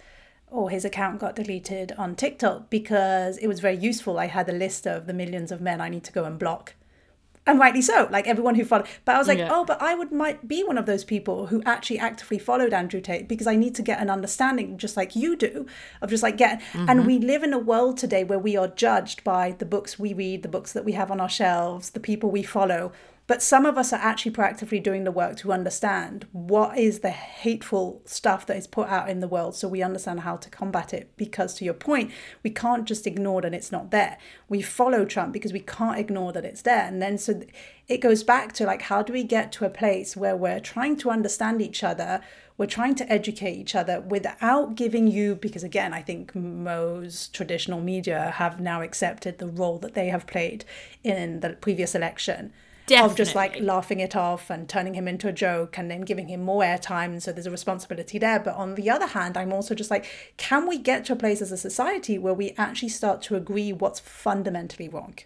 or 0.50 0.68
his 0.68 0.84
account 0.84 1.20
got 1.20 1.36
deleted 1.36 1.92
on 1.96 2.16
TikTok 2.16 2.68
because 2.70 3.38
it 3.38 3.46
was 3.46 3.60
very 3.60 3.76
useful. 3.76 4.18
I 4.18 4.26
had 4.26 4.48
a 4.48 4.52
list 4.52 4.84
of 4.84 5.06
the 5.06 5.14
millions 5.14 5.52
of 5.52 5.60
men 5.60 5.80
I 5.80 5.88
need 5.88 6.04
to 6.04 6.12
go 6.12 6.24
and 6.24 6.40
block." 6.40 6.74
And 7.46 7.58
rightly 7.58 7.80
so 7.80 8.06
like 8.10 8.26
everyone 8.26 8.54
who 8.54 8.64
followed 8.64 8.86
but 9.04 9.14
i 9.14 9.18
was 9.18 9.26
like 9.26 9.38
Yeah. 9.38 9.48
oh 9.50 9.64
but 9.64 9.80
i 9.80 9.94
would 9.94 10.12
might 10.12 10.46
be 10.46 10.62
one 10.62 10.76
of 10.76 10.86
those 10.86 11.04
people 11.04 11.46
who 11.46 11.62
actually 11.64 11.98
actively 11.98 12.38
followed 12.38 12.72
andrew 12.72 13.00
tate 13.00 13.28
because 13.28 13.46
i 13.46 13.56
need 13.56 13.74
to 13.76 13.82
get 13.82 14.00
an 14.00 14.10
understanding 14.10 14.76
just 14.78 14.96
like 14.96 15.16
you 15.16 15.36
do 15.36 15.66
of 16.02 16.10
just 16.10 16.22
like 16.22 16.36
get 16.36 16.62
and 16.74 16.88
mm-hmm. 16.88 17.06
we 17.06 17.18
live 17.18 17.42
in 17.42 17.52
a 17.52 17.58
world 17.58 17.96
today 17.96 18.24
where 18.24 18.38
we 18.38 18.56
are 18.56 18.68
judged 18.68 19.24
by 19.24 19.52
the 19.58 19.64
books 19.64 19.98
we 19.98 20.12
read 20.12 20.42
the 20.42 20.48
books 20.48 20.72
that 20.72 20.84
we 20.84 20.92
have 20.92 21.10
on 21.10 21.20
our 21.20 21.28
shelves 21.28 21.90
the 21.90 22.00
people 22.00 22.30
we 22.30 22.42
follow 22.42 22.92
but 23.30 23.44
some 23.44 23.64
of 23.64 23.78
us 23.78 23.92
are 23.92 24.00
actually 24.00 24.32
proactively 24.32 24.82
doing 24.82 25.04
the 25.04 25.12
work 25.12 25.36
to 25.36 25.52
understand 25.52 26.26
what 26.32 26.76
is 26.76 26.98
the 26.98 27.10
hateful 27.10 28.02
stuff 28.04 28.44
that 28.44 28.56
is 28.56 28.66
put 28.66 28.88
out 28.88 29.08
in 29.08 29.20
the 29.20 29.28
world 29.28 29.54
so 29.54 29.68
we 29.68 29.84
understand 29.84 30.18
how 30.18 30.36
to 30.36 30.50
combat 30.50 30.92
it. 30.92 31.16
Because 31.16 31.54
to 31.54 31.64
your 31.64 31.74
point, 31.74 32.10
we 32.42 32.50
can't 32.50 32.86
just 32.86 33.06
ignore 33.06 33.40
that 33.42 33.54
it's 33.54 33.70
not 33.70 33.92
there. 33.92 34.18
We 34.48 34.62
follow 34.62 35.04
Trump 35.04 35.32
because 35.32 35.52
we 35.52 35.60
can't 35.60 35.96
ignore 35.96 36.32
that 36.32 36.44
it's 36.44 36.62
there. 36.62 36.84
And 36.84 37.00
then 37.00 37.18
so 37.18 37.40
it 37.86 37.98
goes 37.98 38.24
back 38.24 38.52
to 38.54 38.66
like, 38.66 38.82
how 38.82 39.00
do 39.00 39.12
we 39.12 39.22
get 39.22 39.52
to 39.52 39.64
a 39.64 39.70
place 39.70 40.16
where 40.16 40.34
we're 40.34 40.58
trying 40.58 40.96
to 40.96 41.10
understand 41.10 41.62
each 41.62 41.84
other? 41.84 42.22
We're 42.58 42.66
trying 42.66 42.96
to 42.96 43.08
educate 43.08 43.54
each 43.54 43.76
other 43.76 44.00
without 44.00 44.74
giving 44.74 45.06
you, 45.06 45.36
because 45.36 45.62
again, 45.62 45.94
I 45.94 46.02
think 46.02 46.34
most 46.34 47.32
traditional 47.32 47.80
media 47.80 48.32
have 48.38 48.58
now 48.58 48.82
accepted 48.82 49.38
the 49.38 49.46
role 49.46 49.78
that 49.78 49.94
they 49.94 50.08
have 50.08 50.26
played 50.26 50.64
in 51.04 51.38
the 51.38 51.50
previous 51.50 51.94
election 51.94 52.52
of 52.92 53.16
just 53.16 53.34
like 53.34 53.60
laughing 53.60 54.00
it 54.00 54.16
off 54.16 54.50
and 54.50 54.68
turning 54.68 54.94
him 54.94 55.08
into 55.08 55.28
a 55.28 55.32
joke 55.32 55.78
and 55.78 55.90
then 55.90 56.02
giving 56.02 56.28
him 56.28 56.42
more 56.42 56.62
airtime. 56.62 57.20
So 57.20 57.32
there's 57.32 57.46
a 57.46 57.50
responsibility 57.50 58.18
there. 58.18 58.40
But 58.40 58.54
on 58.56 58.74
the 58.74 58.90
other 58.90 59.06
hand, 59.06 59.36
I'm 59.36 59.52
also 59.52 59.74
just 59.74 59.90
like, 59.90 60.06
can 60.36 60.66
we 60.66 60.78
get 60.78 61.04
to 61.06 61.12
a 61.12 61.16
place 61.16 61.40
as 61.42 61.52
a 61.52 61.56
society 61.56 62.18
where 62.18 62.34
we 62.34 62.54
actually 62.56 62.88
start 62.88 63.22
to 63.22 63.36
agree 63.36 63.72
what's 63.72 64.00
fundamentally 64.00 64.88
wrong? 64.88 65.16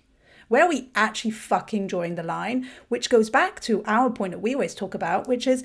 Where 0.48 0.64
are 0.64 0.68
we 0.68 0.90
actually 0.94 1.30
fucking 1.30 1.86
drawing 1.86 2.16
the 2.16 2.22
line? 2.22 2.68
Which 2.88 3.10
goes 3.10 3.30
back 3.30 3.60
to 3.60 3.82
our 3.86 4.10
point 4.10 4.32
that 4.32 4.40
we 4.40 4.54
always 4.54 4.74
talk 4.74 4.94
about, 4.94 5.26
which 5.26 5.46
is 5.46 5.64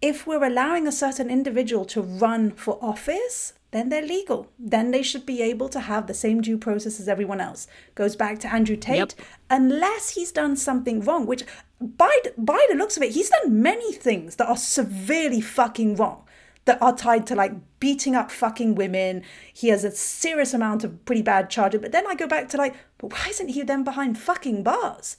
if 0.00 0.26
we're 0.26 0.44
allowing 0.44 0.86
a 0.86 0.92
certain 0.92 1.30
individual 1.30 1.84
to 1.86 2.02
run 2.02 2.50
for 2.50 2.78
office, 2.82 3.54
then 3.72 3.88
they're 3.88 4.06
legal. 4.06 4.48
Then 4.58 4.90
they 4.90 5.02
should 5.02 5.26
be 5.26 5.42
able 5.42 5.68
to 5.70 5.80
have 5.80 6.06
the 6.06 6.14
same 6.14 6.40
due 6.40 6.56
process 6.58 7.00
as 7.00 7.08
everyone 7.08 7.40
else. 7.40 7.66
Goes 7.94 8.14
back 8.16 8.38
to 8.40 8.52
Andrew 8.52 8.76
Tate, 8.76 8.96
Yep. 8.98 9.12
unless 9.50 10.10
he's 10.10 10.30
done 10.30 10.56
something 10.56 11.00
wrong, 11.00 11.26
which 11.26 11.44
by 11.80 12.16
the- 12.22 12.32
by 12.38 12.64
the 12.70 12.76
looks 12.76 12.96
of 12.96 13.02
it, 13.02 13.10
he's 13.12 13.30
done 13.30 13.60
many 13.60 13.92
things 13.92 14.36
that 14.36 14.48
are 14.48 14.56
severely 14.56 15.40
fucking 15.40 15.96
wrong. 15.96 16.22
That 16.64 16.80
are 16.80 16.94
tied 16.94 17.26
to 17.26 17.34
like 17.34 17.54
beating 17.80 18.14
up 18.14 18.30
fucking 18.30 18.76
women. 18.76 19.24
He 19.52 19.68
has 19.70 19.82
a 19.82 19.90
serious 19.90 20.54
amount 20.54 20.84
of 20.84 21.04
pretty 21.04 21.22
bad 21.22 21.50
charges. 21.50 21.80
But 21.80 21.90
then 21.90 22.06
I 22.06 22.14
go 22.14 22.28
back 22.28 22.48
to 22.50 22.56
like, 22.56 22.76
but 22.98 23.10
why 23.12 23.26
isn't 23.30 23.48
he 23.48 23.62
then 23.62 23.82
behind 23.82 24.16
fucking 24.16 24.62
bars? 24.62 25.16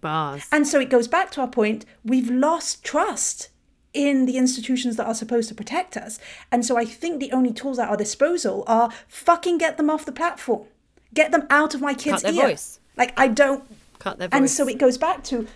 Bars. 0.00 0.46
And 0.50 0.66
so 0.66 0.80
it 0.80 0.90
goes 0.90 1.06
back 1.06 1.30
to 1.32 1.42
our 1.42 1.46
point 1.46 1.84
we've 2.04 2.28
lost 2.30 2.82
trust 2.82 3.49
in 3.92 4.26
the 4.26 4.36
institutions 4.36 4.96
that 4.96 5.06
are 5.06 5.14
supposed 5.14 5.48
to 5.48 5.54
protect 5.54 5.96
us. 5.96 6.18
And 6.52 6.64
so 6.64 6.76
I 6.76 6.84
think 6.84 7.20
the 7.20 7.32
only 7.32 7.52
tools 7.52 7.78
at 7.78 7.88
our 7.88 7.96
disposal 7.96 8.64
are 8.66 8.90
fucking 9.08 9.58
get 9.58 9.76
them 9.76 9.90
off 9.90 10.04
the 10.04 10.12
platform, 10.12 10.66
get 11.12 11.32
them 11.32 11.46
out 11.50 11.74
of 11.74 11.80
my 11.80 11.94
kids' 11.94 12.22
their 12.22 12.32
ear. 12.32 12.48
voice. 12.48 12.80
Like 12.96 13.12
I 13.18 13.28
don't. 13.28 13.64
Cut 13.98 14.18
their 14.18 14.28
voice. 14.28 14.38
And 14.38 14.50
so 14.50 14.68
it 14.68 14.78
goes 14.78 14.96
back 14.98 15.24
to 15.24 15.46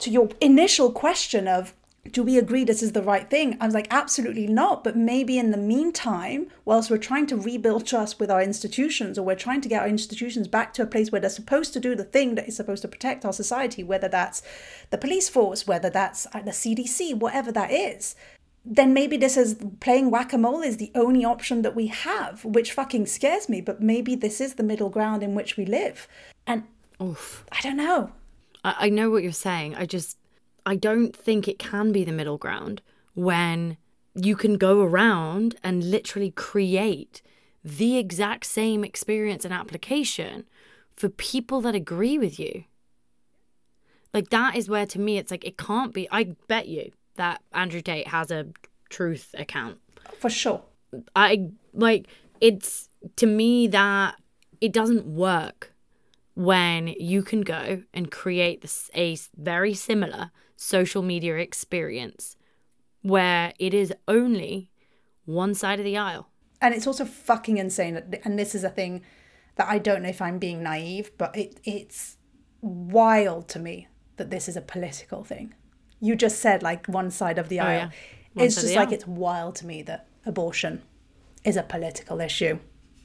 to 0.00 0.10
your 0.10 0.30
initial 0.40 0.90
question 0.90 1.46
of 1.46 1.74
do 2.10 2.22
we 2.22 2.38
agree 2.38 2.64
this 2.64 2.82
is 2.82 2.92
the 2.92 3.02
right 3.02 3.28
thing? 3.28 3.58
I 3.60 3.66
was 3.66 3.74
like, 3.74 3.86
absolutely 3.90 4.46
not. 4.46 4.82
But 4.82 4.96
maybe 4.96 5.38
in 5.38 5.50
the 5.50 5.58
meantime, 5.58 6.46
whilst 6.64 6.90
we're 6.90 6.96
trying 6.96 7.26
to 7.26 7.36
rebuild 7.36 7.86
trust 7.86 8.18
with 8.18 8.30
our 8.30 8.42
institutions, 8.42 9.18
or 9.18 9.22
we're 9.22 9.36
trying 9.36 9.60
to 9.60 9.68
get 9.68 9.82
our 9.82 9.88
institutions 9.88 10.48
back 10.48 10.72
to 10.74 10.82
a 10.82 10.86
place 10.86 11.12
where 11.12 11.20
they're 11.20 11.30
supposed 11.30 11.72
to 11.74 11.80
do 11.80 11.94
the 11.94 12.04
thing 12.04 12.36
that 12.36 12.48
is 12.48 12.56
supposed 12.56 12.82
to 12.82 12.88
protect 12.88 13.24
our 13.24 13.32
society, 13.32 13.84
whether 13.84 14.08
that's 14.08 14.42
the 14.88 14.98
police 14.98 15.28
force, 15.28 15.66
whether 15.66 15.90
that's 15.90 16.26
uh, 16.32 16.40
the 16.40 16.52
CDC, 16.52 17.14
whatever 17.14 17.52
that 17.52 17.70
is, 17.70 18.16
then 18.64 18.94
maybe 18.94 19.16
this 19.16 19.36
is 19.36 19.58
playing 19.80 20.10
whack 20.10 20.32
a 20.32 20.38
mole 20.38 20.62
is 20.62 20.78
the 20.78 20.92
only 20.94 21.24
option 21.24 21.62
that 21.62 21.76
we 21.76 21.88
have, 21.88 22.44
which 22.44 22.72
fucking 22.72 23.06
scares 23.06 23.48
me. 23.48 23.60
But 23.60 23.82
maybe 23.82 24.14
this 24.14 24.40
is 24.40 24.54
the 24.54 24.62
middle 24.62 24.90
ground 24.90 25.22
in 25.22 25.34
which 25.34 25.56
we 25.58 25.66
live. 25.66 26.08
And 26.46 26.64
Oof. 27.02 27.44
I 27.52 27.60
don't 27.60 27.76
know. 27.76 28.12
I, 28.64 28.86
I 28.86 28.88
know 28.88 29.10
what 29.10 29.22
you're 29.22 29.32
saying. 29.32 29.76
I 29.76 29.86
just 29.86 30.16
I 30.70 30.76
don't 30.76 31.16
think 31.16 31.48
it 31.48 31.58
can 31.58 31.90
be 31.90 32.04
the 32.04 32.12
middle 32.12 32.38
ground 32.38 32.80
when 33.14 33.76
you 34.14 34.36
can 34.36 34.56
go 34.56 34.82
around 34.82 35.56
and 35.64 35.90
literally 35.90 36.30
create 36.30 37.22
the 37.64 37.98
exact 37.98 38.46
same 38.46 38.84
experience 38.84 39.44
and 39.44 39.52
application 39.52 40.44
for 40.94 41.08
people 41.08 41.60
that 41.62 41.74
agree 41.74 42.18
with 42.18 42.38
you. 42.38 42.66
Like 44.14 44.30
that 44.30 44.54
is 44.54 44.68
where 44.68 44.86
to 44.86 45.00
me 45.00 45.18
it's 45.18 45.32
like 45.32 45.44
it 45.44 45.58
can't 45.58 45.92
be 45.92 46.06
I 46.08 46.36
bet 46.46 46.68
you 46.68 46.92
that 47.16 47.42
Andrew 47.52 47.80
Tate 47.80 48.06
has 48.06 48.30
a 48.30 48.46
truth 48.90 49.34
account 49.36 49.78
For 50.20 50.30
sure. 50.30 50.62
I 51.16 51.48
like 51.74 52.06
it's 52.40 52.88
to 53.16 53.26
me 53.26 53.66
that 53.66 54.14
it 54.60 54.72
doesn't 54.72 55.04
work 55.04 55.69
when 56.44 56.88
you 56.98 57.22
can 57.22 57.42
go 57.42 57.82
and 57.92 58.10
create 58.10 58.62
this 58.62 58.90
a 58.94 59.16
very 59.36 59.74
similar 59.74 60.30
social 60.56 61.02
media 61.02 61.36
experience 61.36 62.34
where 63.02 63.52
it 63.58 63.74
is 63.74 63.92
only 64.08 64.70
one 65.26 65.54
side 65.54 65.78
of 65.78 65.84
the 65.84 65.96
aisle. 65.98 66.28
and 66.62 66.74
it's 66.74 66.86
also 66.86 67.04
fucking 67.04 67.58
insane 67.58 67.94
and 68.24 68.38
this 68.38 68.54
is 68.54 68.64
a 68.64 68.70
thing 68.70 69.02
that 69.56 69.68
i 69.68 69.78
don't 69.78 70.02
know 70.02 70.08
if 70.08 70.22
i'm 70.22 70.38
being 70.38 70.62
naive 70.62 71.10
but 71.18 71.30
it, 71.36 71.60
it's 71.76 72.16
wild 72.62 73.46
to 73.48 73.58
me 73.58 73.86
that 74.16 74.30
this 74.30 74.48
is 74.48 74.56
a 74.56 74.60
political 74.74 75.22
thing 75.24 75.52
you 76.00 76.14
just 76.16 76.38
said 76.40 76.62
like 76.62 76.86
one 76.86 77.10
side 77.10 77.38
of 77.38 77.48
the 77.50 77.60
Oh, 77.60 77.64
aisle 77.64 77.90
yeah. 78.34 78.44
It's 78.44 78.54
just 78.62 78.74
like 78.76 78.88
aisle. 78.88 78.94
it's 78.94 79.06
wild 79.06 79.54
to 79.56 79.66
me 79.66 79.82
that 79.82 80.06
abortion 80.24 80.82
is 81.44 81.56
a 81.56 81.62
political 81.74 82.20
issue 82.20 82.58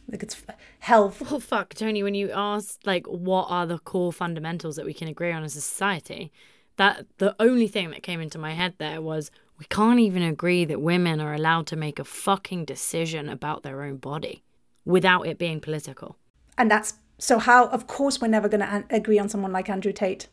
like 0.10 0.24
it's 0.24 0.42
health 0.80 1.22
Well, 1.22 1.40
fuck, 1.40 1.74
Tony, 1.74 2.04
when 2.04 2.16
you 2.16 2.32
asked, 2.32 2.86
like, 2.86 3.06
what 3.08 3.48
are 3.50 3.66
the 3.66 3.80
core 3.80 4.14
fundamentals 4.14 4.76
that 4.76 4.86
we 4.86 4.94
can 4.94 5.08
agree 5.08 5.32
on 5.32 5.44
as 5.44 5.56
a 5.56 5.62
society, 5.62 6.32
that 6.78 7.06
the 7.18 7.36
only 7.40 7.68
thing 7.68 7.90
that 7.92 8.04
came 8.04 8.22
into 8.22 8.38
my 8.38 8.54
head 8.54 8.76
there 8.78 9.02
was 9.02 9.32
we 9.58 9.66
can't 9.68 10.00
even 10.00 10.22
agree 10.22 10.66
that 10.66 10.82
women 10.82 11.22
are 11.22 11.34
allowed 11.34 11.66
to 11.68 11.76
make 11.76 11.98
a 12.00 12.04
fucking 12.04 12.66
decision 12.66 13.30
about 13.30 13.64
their 13.64 13.84
own 13.84 13.98
body 13.98 14.44
without 14.84 15.26
it 15.26 15.38
being 15.38 15.60
political. 15.60 16.18
and 16.58 16.70
that's 16.70 16.96
so 17.18 17.40
how 17.40 17.68
of 17.68 17.88
course 17.88 18.20
we're 18.20 18.28
never 18.28 18.50
going 18.50 18.60
to 18.60 18.84
agree 18.90 19.18
on 19.18 19.30
someone 19.30 19.54
like 19.54 19.70
andrew 19.70 19.94
tate 19.94 20.28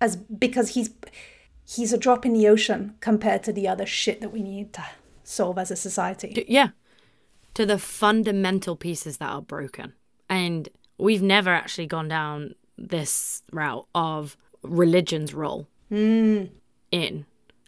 as 0.00 0.14
because 0.16 0.70
he's 0.70 0.90
he's 1.66 1.92
a 1.92 1.98
drop 1.98 2.24
in 2.24 2.32
the 2.32 2.48
ocean 2.48 2.94
compared 3.00 3.42
to 3.42 3.52
the 3.52 3.68
other 3.68 3.84
shit 3.84 4.20
that 4.20 4.32
we 4.32 4.42
need 4.42 4.72
to 4.72 4.84
solve 5.24 5.58
as 5.58 5.70
a 5.70 5.76
society. 5.76 6.44
Yeah. 6.48 6.68
To 7.58 7.66
the 7.66 7.76
fundamental 7.76 8.76
pieces 8.76 9.16
that 9.16 9.30
are 9.30 9.42
broken. 9.42 9.94
And 10.30 10.68
we've 10.96 11.22
never 11.22 11.50
actually 11.50 11.86
gone 11.86 12.06
down 12.06 12.54
this 12.76 13.42
route 13.50 13.84
of 13.96 14.36
religion's 14.62 15.34
role 15.34 15.66
Mm. 15.90 16.50
in 16.92 17.26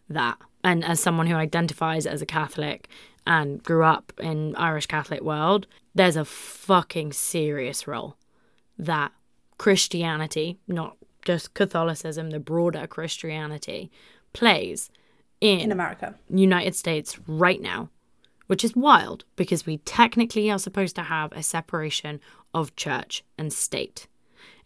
that. 0.09 0.39
And 0.63 0.85
as 0.85 1.01
someone 1.01 1.27
who 1.27 1.35
identifies 1.35 2.07
as 2.07 2.23
a 2.23 2.27
Catholic 2.27 2.89
and 3.27 3.61
grew 3.65 3.83
up 3.83 4.13
in 4.21 4.55
Irish 4.55 4.87
Catholic 4.87 5.23
world, 5.23 5.67
there's 5.93 6.15
a 6.15 6.25
fucking 6.25 7.13
serious 7.13 7.89
role 7.89 8.15
that 8.79 9.11
Christianity, 9.59 10.61
not 10.69 10.99
just 11.25 11.55
Catholicism, 11.55 12.31
the 12.31 12.39
broader 12.39 12.87
Christianity, 12.87 13.91
plays 14.35 14.89
in, 15.41 15.59
In 15.59 15.73
America. 15.73 16.15
United 16.29 16.77
States 16.77 17.19
right 17.27 17.61
now, 17.61 17.89
which 18.51 18.65
is 18.65 18.75
wild 18.75 19.25
because 19.37 19.65
we 19.65 19.77
technically 19.79 20.51
are 20.51 20.59
supposed 20.59 20.97
to 20.97 21.05
have 21.05 21.31
a 21.31 21.41
separation 21.41 22.19
of 22.53 22.75
church 22.75 23.23
and 23.39 23.53
state. 23.53 24.09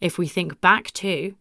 If 0.01 0.17
we 0.17 0.27
think 0.27 0.59
back 0.63 0.91
to 0.93 1.35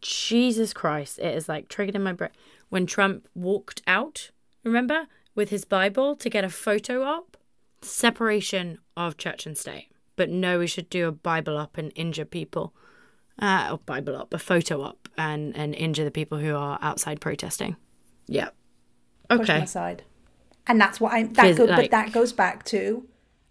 Jesus 0.00 0.72
Christ, 0.72 1.18
it 1.18 1.34
is 1.34 1.48
like 1.48 1.68
triggered 1.68 1.96
in 1.96 2.04
my 2.04 2.12
brain 2.12 2.30
when 2.68 2.86
Trump 2.86 3.26
walked 3.34 3.82
out, 3.84 4.30
remember, 4.62 5.08
with 5.34 5.50
his 5.50 5.64
Bible 5.64 6.14
to 6.14 6.30
get 6.30 6.44
a 6.44 6.48
photo 6.48 7.02
op? 7.02 7.36
Separation 7.82 8.78
of 8.96 9.16
church 9.16 9.44
and 9.44 9.58
state. 9.58 9.88
But 10.14 10.30
no, 10.30 10.60
we 10.60 10.68
should 10.68 10.88
do 10.88 11.08
a 11.08 11.12
Bible 11.12 11.58
op 11.58 11.76
and 11.78 11.90
injure 11.96 12.24
people. 12.24 12.74
Uh, 13.40 13.70
or 13.72 13.78
Bible 13.78 14.14
up, 14.14 14.32
a 14.32 14.38
photo 14.38 14.82
op, 14.82 15.08
and, 15.18 15.56
and 15.56 15.74
injure 15.74 16.04
the 16.04 16.12
people 16.12 16.38
who 16.38 16.54
are 16.54 16.78
outside 16.80 17.20
protesting. 17.20 17.74
Yeah. 18.28 18.50
Push 19.28 19.40
Okay. 19.40 19.62
aside. 19.62 20.04
And 20.66 20.80
that's 20.80 21.00
what 21.00 21.12
I'm. 21.12 21.32
that 21.34 21.46
Phys- 21.46 21.56
go, 21.56 21.64
like- 21.64 21.76
but 21.76 21.90
that 21.90 22.12
goes 22.12 22.32
back 22.32 22.64
to 22.66 23.06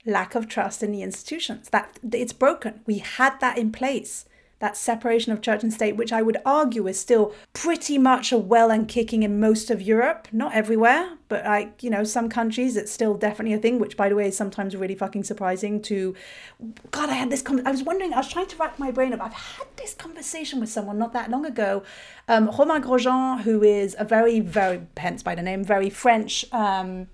lack 0.06 0.36
of 0.36 0.48
trust 0.48 0.84
in 0.84 0.92
the 0.92 1.02
institutions. 1.02 1.70
That 1.70 1.98
it's 2.12 2.34
broken. 2.34 2.82
We 2.86 3.00
had 3.00 3.40
that 3.40 3.58
in 3.58 3.72
place. 3.72 4.26
That 4.60 4.78
separation 4.78 5.34
of 5.34 5.42
church 5.42 5.64
and 5.64 5.74
state, 5.74 5.98
which 5.98 6.14
I 6.14 6.22
would 6.22 6.38
argue 6.46 6.88
is 6.88 6.98
still 7.00 7.34
pretty 7.54 7.98
much 7.98 8.32
a 8.32 8.38
well 8.38 8.72
and 8.72 8.88
kicking 8.88 9.24
in 9.24 9.40
most 9.40 9.70
of 9.70 9.82
Europe, 9.82 10.30
not 10.32 10.54
everywhere, 10.54 11.18
but 11.28 11.44
like, 11.44 11.84
you 11.84 11.90
know, 11.90 12.06
some 12.06 12.30
countries 12.30 12.78
it's 12.78 12.92
still 12.92 13.16
definitely 13.16 13.54
a 13.54 13.58
thing, 13.58 13.80
which 13.80 13.98
by 13.98 14.08
the 14.08 14.16
way 14.16 14.28
is 14.28 14.38
sometimes 14.38 14.76
really 14.76 14.96
fucking 14.96 15.26
surprising 15.26 15.82
to 15.82 16.16
God, 16.92 17.10
I 17.10 17.14
had 17.14 17.30
this 17.30 17.42
con- 17.42 17.68
I 17.68 17.72
was 17.72 17.84
wondering, 17.84 18.14
I 18.14 18.18
was 18.18 18.30
trying 18.30 18.48
to 18.48 18.56
rack 18.58 18.80
my 18.80 18.92
brain 18.92 19.14
up. 19.14 19.22
I've 19.22 19.34
had 19.34 19.68
this 19.76 19.94
conversation 19.94 20.60
with 20.62 20.70
someone 20.70 20.98
not 20.98 21.12
that 21.14 21.30
long 21.30 21.46
ago. 21.46 21.84
Um, 22.28 22.48
Romain 22.48 22.82
Grosjean, 22.82 23.42
who 23.42 23.62
is 23.62 23.96
a 24.00 24.06
very, 24.06 24.40
very, 24.40 24.82
hence 24.98 25.22
by 25.22 25.36
the 25.36 25.42
name, 25.42 25.64
very 25.64 25.90
French 25.90 26.46
um, 26.54 27.08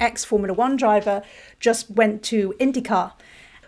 ex 0.00 0.24
Formula 0.24 0.52
One 0.52 0.76
driver, 0.76 1.22
just 1.60 1.90
went 1.90 2.22
to 2.24 2.54
IndyCar. 2.58 3.12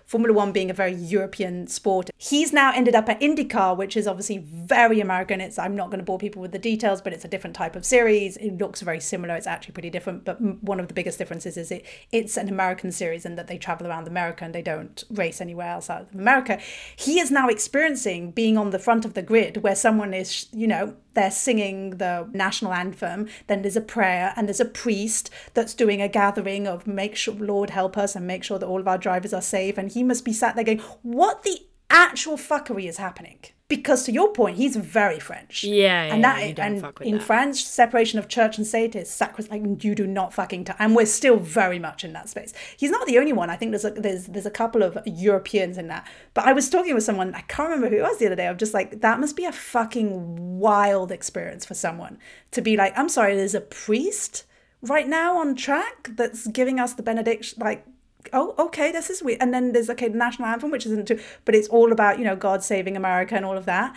Formula 0.07 0.35
One 0.35 0.53
being 0.53 0.71
a 0.71 0.75
very 0.75 0.95
European 0.95 1.67
sport. 1.67 2.11
He's 2.17 2.53
now 2.53 2.73
ended 2.75 2.95
up 2.95 3.09
at 3.09 3.21
IndyCar, 3.21 3.77
which 3.77 3.97
is 3.97 4.07
obviously 4.07 4.39
very 4.39 5.01
American. 5.01 5.41
It's 5.41 5.59
I'm 5.59 5.75
not 5.75 5.91
going 5.91 5.99
to 5.99 6.05
bore 6.05 6.19
people 6.19 6.43
with 6.43 6.53
the 6.53 6.59
details, 6.59 7.01
but 7.01 7.13
it's 7.13 7.25
a 7.25 7.29
different 7.29 7.57
type 7.57 7.77
of 7.77 7.85
series. 7.85 8.37
It 8.37 8.59
looks 8.59 8.81
very 8.83 9.01
similar. 9.01 9.35
It's 9.35 9.47
actually 9.47 9.73
pretty 9.73 9.91
different, 9.91 10.25
but 10.25 10.41
one 10.63 10.81
of 10.81 10.89
the 10.89 10.95
biggest 10.95 11.19
differences 11.19 11.57
is 11.57 11.71
it 11.71 11.85
it's 12.13 12.37
an 12.37 12.49
American 12.49 12.93
series 12.93 13.25
and 13.25 13.39
that 13.39 13.47
they 13.47 13.59
travel 13.59 13.87
around 13.87 14.07
America 14.07 14.45
and 14.45 14.55
they 14.55 14.63
don't 14.63 15.05
race 15.11 15.41
anywhere 15.41 15.69
else 15.69 15.89
out 15.89 16.03
of 16.03 16.15
America. 16.15 16.59
He 16.97 17.19
is 17.19 17.31
now 17.31 17.49
experiencing 17.49 18.31
being 18.31 18.57
on 18.59 18.71
the 18.71 18.79
front 18.79 19.05
of 19.05 19.15
the 19.15 19.23
grid 19.23 19.63
where 19.63 19.75
someone 19.75 20.15
is, 20.15 20.49
you 20.53 20.67
know, 20.67 20.97
they're 21.15 21.31
singing 21.31 21.91
the 21.99 22.29
national 22.33 22.73
anthem, 22.73 23.29
then 23.47 23.63
there's 23.63 23.77
a 23.77 23.81
prayer, 23.81 24.33
and 24.37 24.49
there's 24.49 24.61
a 24.61 24.65
priest 24.65 25.31
that's 25.55 25.73
doing 25.73 26.03
a 26.03 26.09
gathering 26.09 26.67
of 26.67 26.87
make 26.87 27.17
sure, 27.17 27.35
Lord 27.35 27.71
help 27.71 27.97
us, 27.97 28.15
and 28.15 28.27
make 28.27 28.45
sure 28.45 28.59
that 28.59 28.67
all 28.67 28.81
of 28.81 28.89
our 28.89 28.99
drivers 28.99 29.33
are 29.33 29.43
safe. 29.43 29.79
And 29.79 29.91
he 29.95 30.03
must 30.03 30.25
be 30.25 30.33
sat 30.33 30.55
there 30.55 30.65
going, 30.65 30.81
What 31.03 31.43
the 31.43 31.59
actual 31.91 32.37
fuckery 32.37 32.89
is 32.89 32.99
happening? 32.99 33.39
Because 33.67 34.05
to 34.05 34.13
your 34.13 34.31
point, 34.33 34.59
he's 34.59 34.77
very 34.77 35.19
French. 35.19 35.65
Yeah, 35.65 36.05
yeah, 36.05 36.15
and 36.15 36.23
that 36.23 36.59
and 36.59 36.85
in 37.01 37.15
that. 37.17 37.23
France, 37.23 37.65
separation 37.65 38.19
of 38.19 38.29
church 38.29 38.59
and 38.59 38.67
state 38.67 38.95
is 38.95 39.09
sacrosanct. 39.09 39.65
Like, 39.65 39.83
you 39.83 39.95
do 39.95 40.07
not 40.07 40.35
fucking. 40.35 40.67
T- 40.67 40.75
and 40.79 40.95
we're 40.95 41.07
still 41.07 41.39
very 41.39 41.79
much 41.79 42.05
in 42.05 42.13
that 42.13 42.29
space. 42.29 42.53
He's 42.77 42.91
not 42.91 43.07
the 43.07 43.19
only 43.19 43.33
one. 43.33 43.49
I 43.49 43.57
think 43.57 43.73
there's 43.73 43.87
a, 43.87 43.91
there's 43.91 44.27
there's 44.27 44.45
a 44.45 44.51
couple 44.51 44.83
of 44.83 44.99
Europeans 45.07 45.79
in 45.79 45.89
that. 45.89 46.07
But 46.35 46.45
I 46.45 46.53
was 46.53 46.69
talking 46.69 46.95
with 46.95 47.05
someone. 47.05 47.35
I 47.35 47.41
can't 47.41 47.71
remember 47.71 47.89
who 47.89 48.03
it 48.03 48.07
was 48.07 48.19
the 48.19 48.27
other 48.27 48.37
day. 48.37 48.49
I'm 48.49 48.59
just 48.59 48.75
like, 48.75 49.01
that 49.01 49.19
must 49.19 49.35
be 49.35 49.47
a 49.47 49.53
fucking 49.53 50.59
wild 50.59 51.11
experience 51.11 51.65
for 51.65 51.75
someone 51.75 52.19
to 52.51 52.61
be 52.61 52.77
like, 52.77 52.97
I'm 52.99 53.09
sorry, 53.09 53.35
there's 53.35 53.55
a 53.55 53.63
priest 53.63 54.45
right 54.83 55.09
now 55.09 55.39
on 55.39 55.55
track 55.55 56.11
that's 56.13 56.47
giving 56.49 56.79
us 56.79 56.93
the 56.93 57.03
benediction. 57.03 57.63
Like, 57.63 57.87
oh, 58.33 58.55
okay, 58.59 58.93
this 58.93 59.11
is 59.11 59.23
weird. 59.23 59.41
And 59.41 59.53
then 59.53 59.73
there's 59.73 59.91
okay, 59.91 60.09
the 60.09 60.17
national 60.17 60.49
anthem, 60.49 60.71
which 60.71 60.87
isn't 60.87 61.09
too, 61.09 61.21
but 61.45 61.55
it's 61.55 61.69
all 61.69 61.93
about 61.93 62.19
you 62.19 62.25
know 62.25 62.37
God 62.37 62.63
saving 62.63 62.97
America 62.97 63.35
and 63.35 63.45
all 63.45 63.57
of 63.57 63.67
that. 63.67 63.95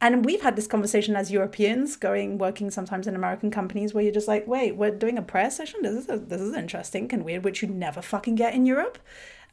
And 0.00 0.24
we've 0.24 0.42
had 0.42 0.56
this 0.56 0.66
conversation 0.66 1.14
as 1.14 1.30
Europeans, 1.30 1.94
going 1.94 2.36
working 2.36 2.72
sometimes 2.72 3.06
in 3.06 3.14
American 3.14 3.52
companies, 3.52 3.94
where 3.94 4.02
you're 4.02 4.12
just 4.12 4.26
like, 4.26 4.48
wait, 4.48 4.74
we're 4.74 4.90
doing 4.90 5.16
a 5.16 5.22
prayer 5.22 5.48
session. 5.48 5.80
This 5.82 5.94
is 5.94 6.08
a, 6.08 6.18
this 6.18 6.40
is 6.40 6.54
interesting 6.54 7.08
and 7.12 7.24
weird, 7.24 7.44
which 7.44 7.62
you 7.62 7.68
never 7.68 8.02
fucking 8.02 8.34
get 8.34 8.52
in 8.52 8.66
Europe. 8.66 8.98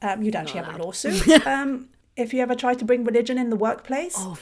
Um, 0.02 0.24
you'd 0.24 0.36
actually 0.36 0.62
have 0.64 0.74
a 0.74 0.84
lawsuit 0.84 1.30
um, 1.46 1.90
if 2.16 2.34
you 2.34 2.42
ever 2.42 2.56
try 2.56 2.74
to 2.74 2.84
bring 2.84 3.04
religion 3.04 3.38
in 3.38 3.52
the 3.52 3.56
workplace. 3.56 4.16
Oh. 4.18 4.40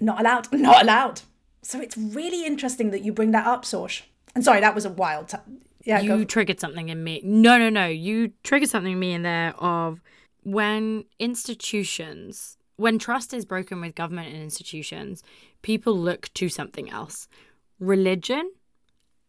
Not 0.00 0.20
allowed. 0.20 0.50
Not 0.52 0.82
allowed. 0.82 1.20
So 1.60 1.80
it's 1.80 1.98
really 1.98 2.46
interesting 2.46 2.90
that 2.90 3.02
you 3.02 3.12
bring 3.12 3.32
that 3.32 3.46
up, 3.46 3.64
Sorsh. 3.64 4.02
And 4.34 4.42
sorry, 4.42 4.60
that 4.60 4.74
was 4.74 4.86
a 4.86 4.90
wild. 4.90 5.28
T- 5.28 5.36
yeah, 5.84 6.00
you 6.00 6.24
triggered 6.24 6.60
something 6.60 6.88
in 6.88 7.02
me. 7.02 7.20
No, 7.24 7.58
no, 7.58 7.68
no. 7.70 7.86
You 7.86 8.32
triggered 8.42 8.68
something 8.70 8.92
in 8.92 8.98
me 8.98 9.12
in 9.12 9.22
there 9.22 9.54
of 9.58 10.00
when 10.42 11.04
institutions, 11.18 12.56
when 12.76 12.98
trust 12.98 13.32
is 13.34 13.44
broken 13.44 13.80
with 13.80 13.94
government 13.94 14.32
and 14.32 14.42
institutions, 14.42 15.22
people 15.62 15.96
look 15.96 16.32
to 16.34 16.48
something 16.48 16.90
else. 16.90 17.28
Religion 17.78 18.50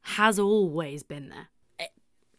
has 0.02 0.40
always 0.40 1.04
been 1.04 1.30
there. 1.30 1.50
It- 1.80 1.92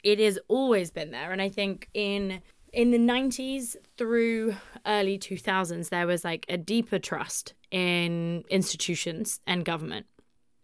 It 0.03 0.18
has 0.18 0.38
always 0.48 0.90
been 0.90 1.11
there, 1.12 1.31
and 1.33 1.40
I 1.40 1.48
think 1.48 1.88
in 1.94 2.42
in 2.72 2.90
the 2.90 2.98
90s 2.98 3.77
through 3.98 4.57
early 4.87 5.18
2000s 5.18 5.90
there 5.90 6.07
was 6.07 6.25
like 6.25 6.46
a 6.48 6.57
deeper 6.57 6.98
trust 6.98 7.53
in 7.70 8.42
institutions 8.48 9.40
and 9.46 9.62
government 9.62 10.07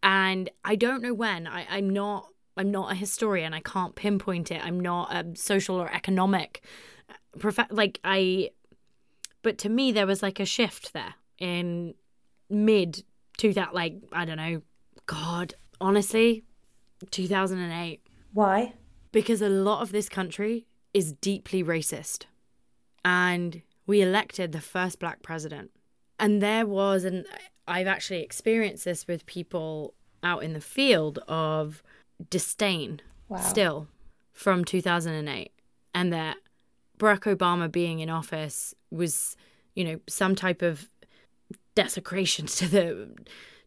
and 0.03 0.49
I 0.65 0.75
don't 0.75 1.03
know 1.03 1.13
when. 1.13 1.47
I, 1.47 1.67
I'm 1.69 1.91
not. 1.91 2.29
I'm 2.59 2.71
not 2.71 2.93
a 2.93 2.95
historian. 2.95 3.55
I 3.55 3.61
can't 3.61 3.95
pinpoint 3.95 4.51
it. 4.51 4.65
I'm 4.65 4.81
not 4.81 5.13
a 5.15 5.37
social 5.37 5.77
or 5.77 5.91
economic. 5.91 6.63
Uh, 7.09 7.15
Prof- 7.39 7.71
like 7.71 8.01
I, 8.05 8.51
but 9.43 9.57
to 9.59 9.69
me 9.69 9.93
there 9.93 10.07
was 10.07 10.23
like 10.23 10.41
a 10.41 10.45
shift 10.45 10.93
there 10.93 11.15
in 11.39 11.95
mid 12.51 13.05
two 13.37 13.53
that 13.55 13.75
like 13.75 13.95
I 14.13 14.25
don't 14.25 14.37
know. 14.37 14.63
God, 15.07 15.55
honestly, 15.81 16.45
two 17.11 17.27
thousand 17.29 17.61
and 17.61 17.73
eight 17.73 18.03
Why? 18.35 18.75
because 19.13 19.41
a 19.41 19.49
lot 19.49 19.81
of 19.81 19.93
this 19.93 20.09
country 20.09 20.67
is 20.93 21.13
deeply 21.13 21.63
racist. 21.65 22.25
And 23.05 23.63
we 23.87 24.03
elected 24.03 24.53
the 24.53 24.61
first 24.61 24.99
black 24.99 25.23
president. 25.23 25.71
And 26.19 26.43
there 26.43 26.67
was, 26.67 27.05
and 27.05 27.25
I've 27.67 27.87
actually 27.87 28.23
experienced 28.23 28.85
this 28.85 29.07
with 29.07 29.25
people 29.25 29.95
out 30.23 30.43
in 30.43 30.53
the 30.53 30.61
field 30.61 31.21
of 31.29 31.83
disdain 32.31 33.01
Wow. 33.29 33.39
still 33.39 33.89
from 34.33 34.65
2008. 34.65 35.53
And 35.95 36.13
that 36.13 36.37
Barack 36.99 37.37
Obama 37.37 37.71
being 37.71 38.01
in 38.01 38.09
office 38.11 38.75
was, 38.91 39.37
you 39.75 39.85
know, 39.85 40.01
some 40.09 40.35
type 40.35 40.63
of 40.63 40.89
desecration 41.75 42.47
to 42.59 42.69
the 42.69 43.09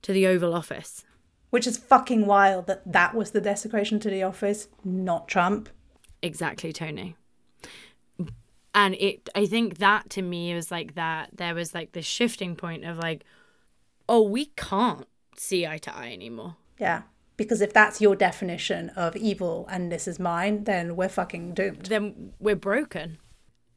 to 0.02 0.14
the 0.14 0.26
Oval 0.28 0.54
Office. 0.54 1.06
Which 1.52 1.68
is 1.68 1.78
fucking 1.78 2.26
wild 2.26 2.68
that 2.68 2.82
that 2.92 3.14
was 3.14 3.32
the 3.32 3.42
desecration 3.42 4.00
to 4.00 4.10
the 4.10 4.24
office, 4.24 4.70
not 4.84 5.28
Trump. 5.28 5.70
Exactly, 6.22 6.72
Tony. 6.72 7.16
And 8.74 8.96
it 8.96 9.30
I 9.36 9.46
think 9.46 9.80
that 9.80 10.10
to 10.12 10.22
me 10.22 10.54
was 10.56 10.72
like 10.72 10.96
that 10.96 11.32
there 11.36 11.54
was 11.54 11.74
like 11.74 11.92
this 11.92 12.06
shifting 12.06 12.56
point 12.56 12.86
of 12.86 12.98
like, 12.98 13.26
oh, 14.08 14.22
we 14.22 14.46
can't 14.56 15.08
see 15.36 15.68
eye 15.68 15.78
to 15.80 15.96
eye 15.96 16.12
anymore. 16.12 16.56
Yeah. 16.80 17.02
Because 17.46 17.62
if 17.62 17.74
that's 17.74 18.02
your 18.02 18.16
definition 18.16 18.90
of 18.90 19.16
evil 19.16 19.68
and 19.70 19.92
this 19.92 20.08
is 20.08 20.20
mine, 20.20 20.66
then 20.66 20.96
we're 20.96 21.10
fucking 21.10 21.54
doomed. 21.54 21.88
Then 21.88 22.34
we're 22.40 22.56
broken. 22.56 23.18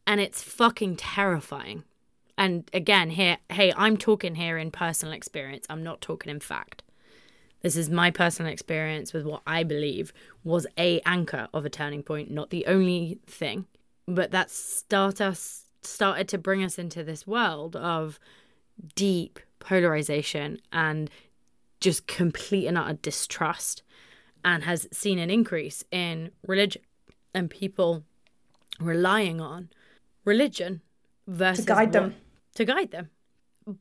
And 0.07 0.21
it's 0.21 0.43
fucking 0.43 0.97
terrifying. 0.97 1.85
And 2.37 2.69
again, 2.73 3.11
here 3.11 3.39
hey, 3.51 3.73
I'm 3.77 3.97
talking 3.97 4.35
here 4.35 4.59
in 4.59 4.71
personal 4.71 5.15
experience. 5.15 5.67
I'm 5.71 5.83
not 5.83 6.01
talking 6.01 6.31
in 6.31 6.41
fact. 6.41 6.83
This 7.63 7.77
is 7.77 7.89
my 7.89 8.11
personal 8.11 8.53
experience 8.53 9.15
with 9.15 9.25
what 9.25 9.41
I 9.47 9.63
believe 9.63 10.13
was 10.43 10.67
a 10.79 11.01
anchor 11.07 11.49
of 11.55 11.65
a 11.65 11.71
turning 11.71 12.03
point, 12.03 12.31
not 12.31 12.51
the 12.51 12.67
only 12.67 13.21
thing, 13.27 13.67
but 14.07 14.33
that 14.33 14.51
start 14.51 15.21
us 15.21 15.65
started 15.81 16.29
to 16.29 16.39
bring 16.39 16.63
us 16.63 16.79
into 16.79 17.03
this 17.03 17.27
world 17.27 17.77
of 17.77 18.19
deep 18.95 19.39
polarization 19.61 20.61
and 20.73 21.11
just 21.85 22.07
complete 22.07 22.67
and 22.67 22.77
utter 22.79 22.99
distrust. 23.11 23.83
and 24.47 24.65
has 24.65 24.87
seen 24.93 25.19
an 25.19 25.31
increase 25.31 25.79
in 25.91 26.31
religion 26.47 26.83
and 27.35 27.49
people 27.49 28.05
relying 28.79 29.41
on 29.41 29.61
religion 30.25 30.73
versus 31.27 31.65
To 31.65 31.69
guide 31.75 31.89
what- 31.89 31.93
them. 31.93 32.15
to 32.59 32.65
guide 32.65 32.91
them 32.91 33.07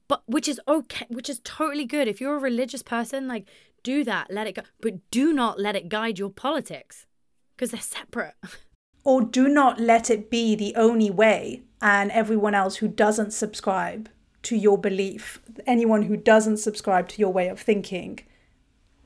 but 0.08 0.22
which 0.36 0.48
is 0.48 0.60
okay 0.76 1.06
which 1.18 1.30
is 1.34 1.40
totally 1.44 1.86
good 1.86 2.08
if 2.08 2.22
you're 2.22 2.38
a 2.38 2.50
religious 2.52 2.82
person 2.96 3.28
like 3.28 3.46
do 3.84 3.98
that 4.06 4.26
let 4.38 4.48
it 4.48 4.56
go 4.56 4.62
but 4.80 4.94
do 5.12 5.26
not 5.34 5.60
let 5.60 5.76
it 5.76 5.90
guide 5.90 6.18
your 6.18 6.30
politics 6.30 7.06
because 7.52 7.72
they're 7.72 7.82
separate 8.00 8.36
or 9.04 9.22
do 9.40 9.50
not 9.50 9.80
let 9.92 10.10
it 10.10 10.30
be 10.30 10.56
the 10.56 10.74
only 10.88 11.10
way 11.24 11.64
and 11.82 12.10
everyone 12.12 12.56
else 12.56 12.78
who 12.78 12.88
doesn't 12.88 13.32
subscribe 13.44 14.08
to 14.44 14.56
your 14.56 14.78
belief 14.78 15.42
anyone 15.66 16.04
who 16.04 16.16
doesn't 16.16 16.58
subscribe 16.58 17.08
to 17.08 17.20
your 17.20 17.32
way 17.32 17.48
of 17.48 17.60
thinking 17.60 18.20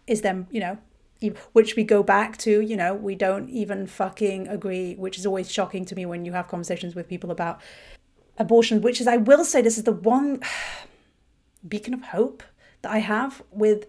is 0.06 0.22
then 0.22 0.48
you 0.52 0.60
know 0.60 0.78
which 1.54 1.76
we 1.76 1.84
go 1.84 2.04
back 2.04 2.38
to 2.38 2.62
you 2.62 2.76
know 2.76 2.94
we 2.94 3.16
don't 3.16 3.50
even 3.50 3.88
fucking 3.88 4.48
agree 4.48 4.94
which 4.96 5.18
is 5.18 5.26
always 5.26 5.52
shocking 5.52 5.86
to 5.86 5.96
me 5.96 6.06
when 6.06 6.26
you 6.26 6.34
have 6.34 6.48
conversations 6.48 6.94
with 6.94 7.08
people 7.08 7.32
about 7.32 7.60
abortion 8.38 8.82
which 8.82 9.02
is 9.02 9.08
i 9.08 9.18
will 9.18 9.44
say 9.44 9.62
this 9.62 9.78
is 9.78 9.84
the 9.84 9.92
one 9.92 10.40
beacon 11.68 11.94
of 11.94 12.04
hope 12.04 12.44
that 12.82 12.92
I 12.92 13.00
have 13.00 13.44
with 13.52 13.86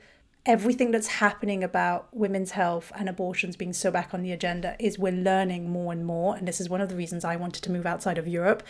everything 0.47 0.91
that's 0.91 1.09
happening 1.09 1.63
about 1.63 2.09
women's 2.13 2.53
health 2.53 2.91
and 2.97 3.09
abortions 3.09 3.55
being 3.55 3.73
so 3.73 3.91
back 3.91 4.15
on 4.15 4.23
the 4.23 4.33
agenda 4.33 4.77
is 4.79 4.99
we're 4.99 5.13
learning 5.13 5.69
more 5.69 5.93
and 5.93 6.07
more. 6.07 6.37
And 6.37 6.49
this 6.49 6.61
is 6.61 6.71
one 6.71 6.81
of 6.81 6.89
the 6.89 6.97
reasons 6.97 7.25
I 7.25 7.37
wanted 7.37 7.63
to 7.65 7.71
move 7.71 7.85
outside 7.85 8.17
of 8.17 8.27
Europe 8.27 8.63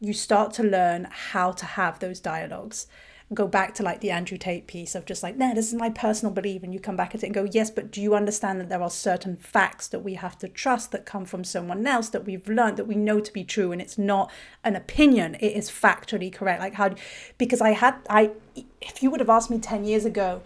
you 0.00 0.12
start 0.12 0.52
to 0.54 0.62
learn 0.62 1.08
how 1.10 1.52
to 1.52 1.64
have 1.64 1.98
those 1.98 2.20
dialogues. 2.20 2.86
Go 3.32 3.48
back 3.48 3.74
to 3.74 3.82
like 3.82 4.00
the 4.00 4.10
Andrew 4.10 4.36
Tate 4.36 4.66
piece 4.66 4.94
of 4.94 5.06
just 5.06 5.22
like 5.22 5.36
no 5.36 5.54
this 5.54 5.68
is 5.68 5.74
my 5.74 5.88
personal 5.88 6.32
belief 6.32 6.62
and 6.62 6.74
you 6.74 6.78
come 6.78 6.94
back 6.94 7.14
at 7.14 7.22
it 7.22 7.26
and 7.26 7.34
go 7.34 7.48
yes 7.50 7.70
but 7.70 7.90
do 7.90 8.00
you 8.02 8.14
understand 8.14 8.60
that 8.60 8.68
there 8.68 8.82
are 8.82 8.90
certain 8.90 9.34
facts 9.36 9.88
that 9.88 10.00
we 10.00 10.14
have 10.14 10.38
to 10.38 10.46
trust 10.46 10.92
that 10.92 11.06
come 11.06 11.24
from 11.24 11.42
someone 11.42 11.84
else 11.86 12.10
that 12.10 12.26
we've 12.26 12.46
learned 12.46 12.76
that 12.76 12.84
we 12.84 12.94
know 12.94 13.20
to 13.20 13.32
be 13.32 13.42
true 13.42 13.72
and 13.72 13.80
it's 13.80 13.96
not 13.96 14.30
an 14.62 14.76
opinion 14.76 15.36
it 15.36 15.56
is 15.56 15.70
factually 15.70 16.32
correct? 16.32 16.60
Like 16.60 16.74
how 16.74 16.94
because 17.38 17.62
I 17.62 17.70
had 17.70 17.96
I 18.10 18.32
if 18.82 19.02
you 19.02 19.10
would 19.10 19.20
have 19.20 19.30
asked 19.30 19.50
me 19.50 19.58
10 19.58 19.84
years 19.84 20.04
ago 20.04 20.42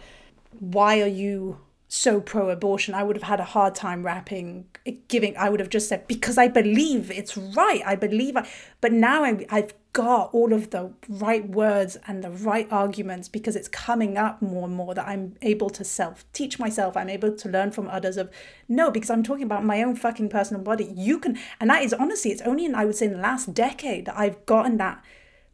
why 0.61 1.03
are 1.03 1.09
you 1.09 1.59
so 1.89 2.21
pro 2.21 2.51
abortion 2.51 2.95
i 2.95 3.03
would 3.03 3.17
have 3.17 3.23
had 3.23 3.41
a 3.41 3.45
hard 3.45 3.75
time 3.75 4.05
wrapping 4.05 4.67
giving 5.09 5.37
i 5.37 5.49
would 5.49 5.59
have 5.59 5.71
just 5.71 5.89
said 5.89 6.07
because 6.07 6.37
i 6.37 6.47
believe 6.47 7.11
it's 7.11 7.37
right 7.37 7.83
i 7.87 7.97
believe 7.97 8.37
i 8.37 8.47
but 8.81 8.93
now 8.93 9.25
I, 9.25 9.47
i've 9.51 9.73
got 9.95 10.33
all 10.35 10.53
of 10.53 10.71
the 10.71 10.93
right 11.09 11.49
words 11.49 11.97
and 12.07 12.23
the 12.23 12.31
right 12.31 12.69
arguments 12.71 13.29
because 13.29 13.57
it's 13.57 13.69
coming 13.69 14.19
up 14.19 14.43
more 14.43 14.67
and 14.67 14.77
more 14.77 14.95
that 14.95 15.09
i'm 15.09 15.35
able 15.41 15.71
to 15.71 15.83
self 15.83 16.31
teach 16.33 16.59
myself 16.59 16.97
i'm 16.97 17.09
able 17.09 17.35
to 17.35 17.49
learn 17.49 17.71
from 17.71 17.89
others 17.89 18.19
of 18.19 18.31
no 18.69 18.91
because 18.91 19.09
i'm 19.09 19.23
talking 19.23 19.45
about 19.45 19.65
my 19.65 19.83
own 19.83 19.97
fucking 19.97 20.29
personal 20.29 20.63
body 20.63 20.93
you 20.95 21.19
can 21.19 21.39
and 21.59 21.71
that 21.71 21.83
is 21.83 21.95
honestly 21.95 22.31
it's 22.31 22.43
only 22.43 22.67
in 22.67 22.75
i 22.75 22.85
would 22.85 22.97
say 22.97 23.07
in 23.07 23.13
the 23.13 23.19
last 23.19 23.55
decade 23.55 24.05
that 24.05 24.19
i've 24.19 24.45
gotten 24.45 24.77
that 24.77 25.03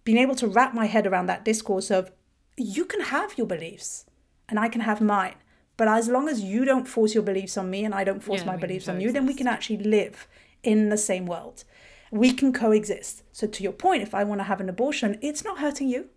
being 0.03 0.19
able 0.19 0.35
to 0.35 0.49
wrap 0.49 0.75
my 0.75 0.87
head 0.87 1.07
around 1.07 1.27
that 1.27 1.45
discourse 1.45 1.91
of 1.91 2.11
you 2.57 2.85
can 2.85 3.01
have 3.01 3.39
your 3.39 3.47
beliefs 3.47 4.05
and 4.49 4.59
I 4.59 4.69
can 4.69 4.83
have 4.83 5.01
mine. 5.01 5.35
But 5.77 5.89
as 5.89 6.09
long 6.09 6.29
as 6.29 6.41
you 6.41 6.65
don't 6.65 6.87
force 6.87 7.15
your 7.15 7.23
beliefs 7.23 7.57
on 7.57 7.71
me 7.71 7.85
and 7.85 7.95
I 7.95 8.05
don't 8.05 8.23
force 8.23 8.41
Yeah, 8.41 8.47
my 8.47 8.57
beliefs 8.57 8.89
on 8.89 9.01
you, 9.01 9.11
then 9.13 9.27
we 9.27 9.35
can 9.35 9.49
actually 9.49 9.79
live 9.79 10.29
in 10.63 10.89
the 10.89 10.97
same 10.97 11.27
world. 11.27 11.65
We 12.11 12.33
can 12.33 12.53
coexist. 12.53 13.25
So, 13.33 13.47
to 13.47 13.63
your 13.63 13.73
point, 13.73 14.03
if 14.03 14.15
I 14.15 14.25
want 14.25 14.41
to 14.41 14.45
have 14.45 14.61
an 14.61 14.69
abortion, 14.69 15.19
it's 15.21 15.45
not 15.45 15.59
hurting 15.59 15.89
you, 15.89 16.11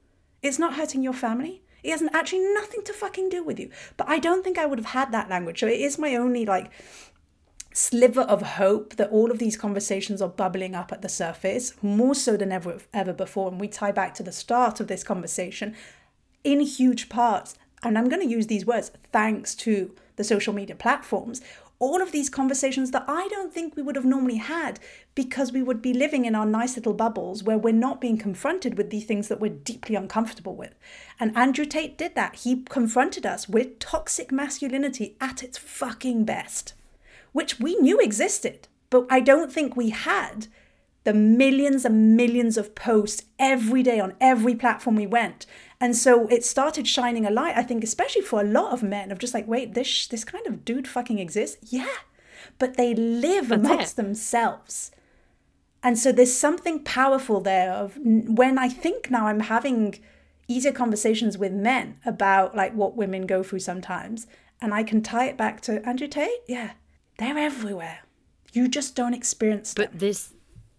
it's 0.44 0.60
not 0.60 0.76
hurting 0.76 1.02
your 1.02 1.14
family. 1.14 1.64
It 1.84 1.92
has 1.92 2.04
actually 2.14 2.54
nothing 2.54 2.84
to 2.84 2.94
fucking 2.94 3.30
do 3.30 3.44
with 3.44 3.60
you. 3.60 3.72
But 3.98 4.10
I 4.10 4.20
don't 4.20 4.44
think 4.44 4.58
I 4.58 4.66
would 4.66 4.80
have 4.80 4.88
had 4.88 5.12
that 5.12 5.30
language. 5.30 5.60
So, 5.60 5.68
it 5.68 5.82
is 5.82 5.98
my 5.98 6.16
only 6.16 6.46
like 6.46 6.72
sliver 7.78 8.22
of 8.22 8.42
hope 8.42 8.96
that 8.96 9.12
all 9.12 9.30
of 9.30 9.38
these 9.38 9.56
conversations 9.56 10.20
are 10.20 10.30
bubbling 10.30 10.74
up 10.74 10.92
at 10.92 11.04
the 11.04 11.10
surface 11.10 11.74
more 11.84 12.16
so 12.16 12.36
than 12.36 12.52
ever 12.52 12.80
ever 12.92 13.14
before 13.14 13.50
and 13.52 13.62
we 13.62 13.68
tie 13.68 13.92
back 13.92 14.16
to 14.16 14.24
the 14.24 14.32
start 14.32 14.80
of 14.80 14.88
this 14.88 15.04
conversation 15.04 15.76
in 16.44 16.60
huge 16.60 17.08
parts 17.08 17.56
and 17.84 17.98
I'm 17.98 18.10
going 18.10 18.22
to 18.22 18.28
use 18.28 18.48
these 18.48 18.66
words 18.66 18.92
thanks 19.12 19.56
to 19.56 19.94
the 20.16 20.24
social 20.24 20.54
media 20.54 20.76
platforms 20.76 21.42
all 21.80 22.02
of 22.02 22.12
these 22.12 22.28
conversations 22.28 22.90
that 22.90 23.06
I 23.08 23.28
don't 23.28 23.54
think 23.54 23.76
we 23.76 23.84
would 23.84 23.96
have 23.96 24.04
normally 24.04 24.38
had 24.38 24.80
because 25.14 25.52
we 25.52 25.62
would 25.62 25.80
be 25.80 25.94
living 25.94 26.26
in 26.26 26.34
our 26.34 26.46
nice 26.46 26.76
little 26.76 26.96
bubbles 26.96 27.44
where 27.44 27.58
we're 27.58 27.72
not 27.72 28.02
being 28.02 28.18
confronted 28.18 28.80
with 28.80 28.90
these 28.90 29.06
things 29.06 29.28
that 29.28 29.40
we're 29.40 29.52
deeply 29.52 29.96
uncomfortable 29.96 30.56
with. 30.56 30.74
And 31.20 31.38
Andrew 31.38 31.66
Tate 31.66 31.96
did 31.96 32.16
that. 32.16 32.38
He 32.38 32.64
confronted 32.64 33.28
us 33.28 33.48
with 33.48 33.78
toxic 33.78 34.32
masculinity 34.32 35.18
at 35.22 35.44
its 35.44 35.60
fucking 35.60 36.26
best 36.26 36.74
which 37.38 37.60
we 37.60 37.76
knew 37.76 38.00
existed, 38.00 38.68
but 38.90 39.06
I 39.12 39.20
don't 39.20 39.52
think 39.52 39.76
we 39.76 39.92
had 39.92 40.48
the 41.08 41.14
millions 41.14 41.86
and 41.86 42.18
millions 42.18 42.58
of 42.58 42.76
posts 42.76 43.24
every 43.40 43.82
day 43.82 43.98
on 43.98 44.14
every 44.20 44.54
platform 44.54 44.98
we 44.98 45.08
went. 45.08 45.46
And 45.80 45.96
so 45.96 46.28
it 46.28 46.44
started 46.44 46.86
shining 46.86 47.26
a 47.26 47.30
light, 47.30 47.56
I 47.56 47.64
think, 47.64 47.82
especially 47.82 48.24
for 48.24 48.42
a 48.42 48.44
lot 48.44 48.74
of 48.74 48.84
men, 48.84 49.10
of 49.10 49.18
just 49.18 49.34
like, 49.34 49.48
wait, 49.48 49.74
this 49.74 50.06
this 50.08 50.26
kind 50.26 50.46
of 50.46 50.66
dude 50.66 50.86
fucking 50.86 51.18
exists? 51.18 51.72
Yeah. 51.72 51.96
But 52.60 52.76
they 52.76 52.94
live 52.94 53.48
That's 53.48 53.62
amongst 53.62 53.94
it. 53.94 53.96
themselves. 53.96 54.92
And 55.82 55.98
so 55.98 56.12
there's 56.12 56.36
something 56.36 56.84
powerful 56.84 57.40
there 57.40 57.72
of 57.72 57.98
when 58.04 58.58
I 58.58 58.68
think 58.68 59.10
now 59.10 59.28
I'm 59.28 59.40
having 59.40 60.00
easier 60.50 60.74
conversations 60.74 61.38
with 61.38 61.54
men 61.54 62.02
about 62.06 62.54
like 62.54 62.74
what 62.74 62.98
women 62.98 63.26
go 63.26 63.44
through 63.44 63.60
sometimes. 63.60 64.28
And 64.60 64.74
I 64.74 64.84
can 64.84 65.02
tie 65.02 65.28
it 65.28 65.38
back 65.38 65.62
to 65.62 65.88
Andrew 65.88 66.10
Tate. 66.10 66.42
Yeah, 66.50 66.72
they're 67.18 67.38
everywhere. 67.38 68.00
You 68.52 68.68
just 68.68 68.94
don't 68.94 69.14
experience 69.14 69.74
them. 69.74 69.88
But 69.90 70.00
this, 70.00 70.34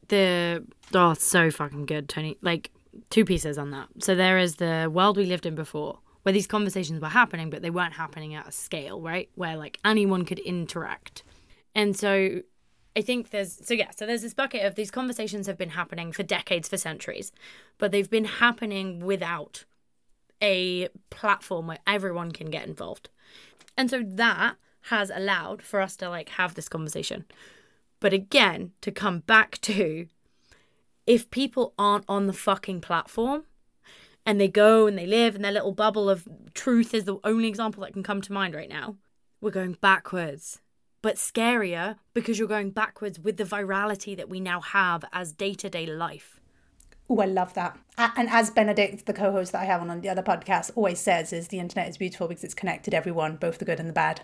the 0.09 0.64
oh, 0.94 1.14
so 1.14 1.51
fucking 1.51 1.87
good, 1.87 2.09
Tony. 2.09 2.37
Like 2.42 2.71
two 3.11 3.25
pieces 3.25 3.59
on 3.59 3.71
that. 3.71 3.88
So 4.01 4.14
there 4.14 4.38
is 4.38 4.57
the 4.57 4.90
world 4.92 5.16
we 5.16 5.25
lived 5.25 5.47
in 5.47 5.55
before, 5.55 5.99
where 6.23 6.33
these 6.33 6.47
conversations 6.47 7.01
were 7.01 7.09
happening, 7.09 7.51
but 7.51 7.62
they 7.62 7.71
weren't 7.71 7.94
happening 7.94 8.35
at 8.35 8.49
a 8.49 8.53
scale, 8.53 9.01
right? 9.01 9.29
Where 9.35 9.57
like 9.57 9.79
anyone 9.85 10.25
could 10.25 10.38
interact, 10.40 11.23
and 11.75 11.97
so 11.97 12.40
I 12.97 13.03
think 13.03 13.31
there's 13.31 13.64
so 13.64 13.75
yeah. 13.75 13.90
So 13.97 14.07
there's 14.07 14.23
this 14.23 14.35
bucket 14.35 14.64
of 14.64 14.75
these 14.75 14.90
conversations 14.90 15.47
have 15.47 15.59
been 15.59 15.71
happening 15.71 16.12
for 16.12 16.23
decades, 16.23 16.68
for 16.68 16.77
centuries, 16.77 17.31
but 17.79 17.92
they've 17.92 18.11
been 18.11 18.25
happening 18.25 19.01
without 19.01 19.64
a 20.42 20.88
platform 21.11 21.66
where 21.66 21.79
everyone 21.87 22.33
can 22.33 22.51
get 22.51 22.66
involved. 22.66 23.09
And 23.77 23.90
so 23.90 24.03
that 24.05 24.57
has 24.83 25.11
allowed 25.11 25.62
for 25.62 25.81
us 25.81 25.97
to 25.97 26.09
like 26.09 26.31
have 26.31 26.55
this 26.55 26.68
conversation. 26.68 27.25
But 28.00 28.12
again, 28.12 28.72
to 28.80 28.90
come 28.90 29.20
back 29.20 29.61
to 29.62 30.06
if 31.06 31.30
people 31.30 31.74
aren't 31.78 32.04
on 32.08 32.26
the 32.26 32.32
fucking 32.32 32.80
platform 32.80 33.44
and 34.26 34.40
they 34.40 34.48
go 34.48 34.87
and 34.87 34.98
they 34.98 35.06
live 35.06 35.34
in 35.34 35.42
their 35.42 35.52
little 35.52 35.72
bubble 35.72 36.11
of 36.11 36.28
truth 36.54 36.92
is 36.94 37.04
the 37.04 37.18
only 37.24 37.48
example 37.48 37.82
that 37.82 37.92
can 37.92 38.02
come 38.02 38.20
to 38.22 38.32
mind 38.32 38.54
right 38.54 38.68
now, 38.68 38.96
we're 39.40 39.50
going 39.50 39.76
backwards. 39.80 40.61
But 41.00 41.16
scarier 41.16 41.96
because 42.12 42.38
you're 42.38 42.48
going 42.48 42.70
backwards 42.70 43.18
with 43.18 43.37
the 43.37 43.44
virality 43.44 44.16
that 44.16 44.28
we 44.28 44.40
now 44.40 44.61
have 44.61 45.04
as 45.12 45.32
day 45.32 45.54
to 45.54 45.70
day 45.70 45.87
life. 45.87 46.40
Oh, 47.08 47.20
I 47.20 47.24
love 47.24 47.54
that. 47.54 47.78
And 47.96 48.28
as 48.28 48.50
Benedict, 48.50 49.06
the 49.06 49.14
co-host 49.14 49.52
that 49.52 49.62
I 49.62 49.64
have 49.64 49.80
on 49.80 50.00
the 50.00 50.08
other 50.11 50.22
podcast, 50.22 50.72
always 50.74 51.00
says, 51.00 51.32
is 51.32 51.48
the 51.48 51.58
internet 51.58 51.88
is 51.88 51.96
beautiful 51.96 52.28
because 52.28 52.44
it's 52.44 52.52
connected 52.52 52.92
everyone, 52.92 53.37
both 53.37 53.58
the 53.58 53.64
good 53.64 53.80
and 53.80 53.88
the 53.88 53.94
bad. 53.94 54.20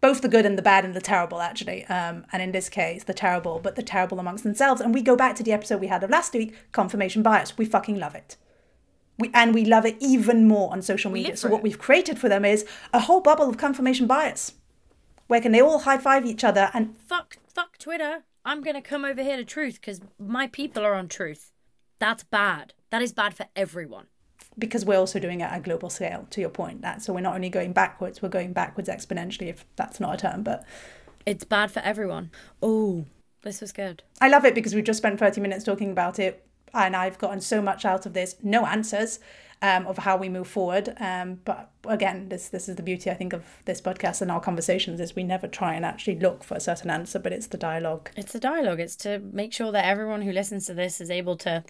Both 0.00 0.20
the 0.20 0.28
good 0.28 0.46
and 0.46 0.58
the 0.58 0.62
bad 0.62 0.84
and 0.84 0.94
the 0.94 1.00
terrible, 1.00 1.40
actually. 1.40 1.84
Um, 1.86 2.26
and 2.32 2.42
in 2.42 2.52
this 2.52 2.68
case, 2.68 3.04
the 3.04 3.14
terrible, 3.14 3.60
but 3.62 3.76
the 3.76 3.82
terrible 3.82 4.20
amongst 4.20 4.44
themselves. 4.44 4.80
And 4.80 4.92
we 4.92 5.02
go 5.02 5.16
back 5.16 5.36
to 5.36 5.42
the 5.42 5.52
episode 5.52 5.80
we 5.80 5.86
had 5.86 6.04
of 6.04 6.10
last 6.10 6.34
week, 6.34 6.54
confirmation 6.72 7.22
bias. 7.22 7.56
We 7.56 7.64
fucking 7.64 7.98
love 7.98 8.14
it. 8.14 8.36
We, 9.18 9.30
and 9.32 9.54
we 9.54 9.64
love 9.64 9.86
it 9.86 9.96
even 9.98 10.46
more 10.46 10.70
on 10.70 10.82
social 10.82 11.10
media. 11.10 11.36
So 11.36 11.48
what 11.48 11.58
it. 11.58 11.62
we've 11.62 11.78
created 11.78 12.18
for 12.18 12.28
them 12.28 12.44
is 12.44 12.66
a 12.92 13.00
whole 13.00 13.20
bubble 13.20 13.48
of 13.48 13.56
confirmation 13.56 14.06
bias. 14.06 14.52
Where 15.26 15.40
can 15.40 15.52
they 15.52 15.62
all 15.62 15.80
high 15.80 15.98
five 15.98 16.26
each 16.26 16.44
other 16.44 16.70
and 16.74 16.94
Fuck, 16.98 17.38
fuck 17.48 17.78
Twitter. 17.78 18.24
I'm 18.44 18.62
gonna 18.62 18.82
come 18.82 19.04
over 19.04 19.22
here 19.22 19.36
to 19.36 19.44
truth 19.44 19.80
because 19.80 20.00
my 20.18 20.46
people 20.46 20.84
are 20.84 20.94
on 20.94 21.08
truth. 21.08 21.52
That's 21.98 22.22
bad. 22.22 22.74
That 22.90 23.02
is 23.02 23.12
bad 23.12 23.34
for 23.34 23.46
everyone. 23.56 24.06
Because 24.58 24.84
we're 24.84 24.98
also 24.98 25.18
doing 25.18 25.40
it 25.40 25.44
at 25.44 25.58
a 25.58 25.60
global 25.60 25.90
scale 25.90 26.26
to 26.30 26.40
your 26.40 26.50
point 26.50 26.80
that 26.82 27.02
so 27.02 27.12
we're 27.12 27.20
not 27.20 27.34
only 27.34 27.48
going 27.50 27.72
backwards 27.72 28.22
we're 28.22 28.28
going 28.28 28.52
backwards 28.52 28.88
exponentially 28.88 29.48
if 29.48 29.64
that's 29.76 30.00
not 30.00 30.14
a 30.14 30.16
term 30.16 30.42
but 30.42 30.64
It's 31.26 31.44
bad 31.44 31.70
for 31.70 31.80
everyone. 31.80 32.30
Oh, 32.62 33.04
this 33.42 33.60
was 33.60 33.72
good. 33.72 34.02
i 34.20 34.28
love 34.28 34.44
it 34.44 34.54
because 34.54 34.74
we've 34.74 34.84
just 34.84 34.98
spent 34.98 35.18
30 35.20 35.40
minutes 35.40 35.64
talking 35.64 35.90
about 35.90 36.18
it 36.18 36.44
and 36.74 36.96
i've 36.96 37.18
gotten 37.18 37.40
so 37.40 37.60
much 37.62 37.84
out 37.84 38.06
of 38.06 38.12
this 38.12 38.36
no 38.42 38.66
answers 38.66 39.18
um, 39.62 39.86
of 39.86 39.98
how 39.98 40.16
we 40.18 40.28
move 40.28 40.46
forward 40.48 40.94
um, 41.00 41.40
but 41.44 41.70
again 41.88 42.28
this 42.28 42.48
this 42.50 42.68
is 42.68 42.76
the 42.76 42.82
beauty 42.82 43.10
i 43.10 43.14
think 43.14 43.32
of 43.32 43.44
this 43.64 43.80
podcast 43.80 44.20
and 44.20 44.30
our 44.30 44.40
conversations 44.40 45.00
is 45.00 45.16
we 45.16 45.22
never 45.22 45.46
try 45.48 45.74
and 45.74 45.84
actually 45.84 46.18
look 46.18 46.42
for 46.44 46.54
a 46.56 46.60
certain 46.60 46.90
answer 46.90 47.18
but 47.18 47.32
it's 47.32 47.46
the 47.46 47.56
dialogue 47.56 48.10
It's 48.16 48.32
the 48.32 48.40
dialogue. 48.40 48.80
It's 48.80 48.96
to 48.96 49.18
make 49.18 49.52
sure 49.54 49.72
that 49.72 49.84
everyone 49.86 50.22
who 50.22 50.32
listens 50.32 50.66
to 50.66 50.74
this 50.74 51.00
is 51.00 51.10
able 51.10 51.36
to 51.38 51.64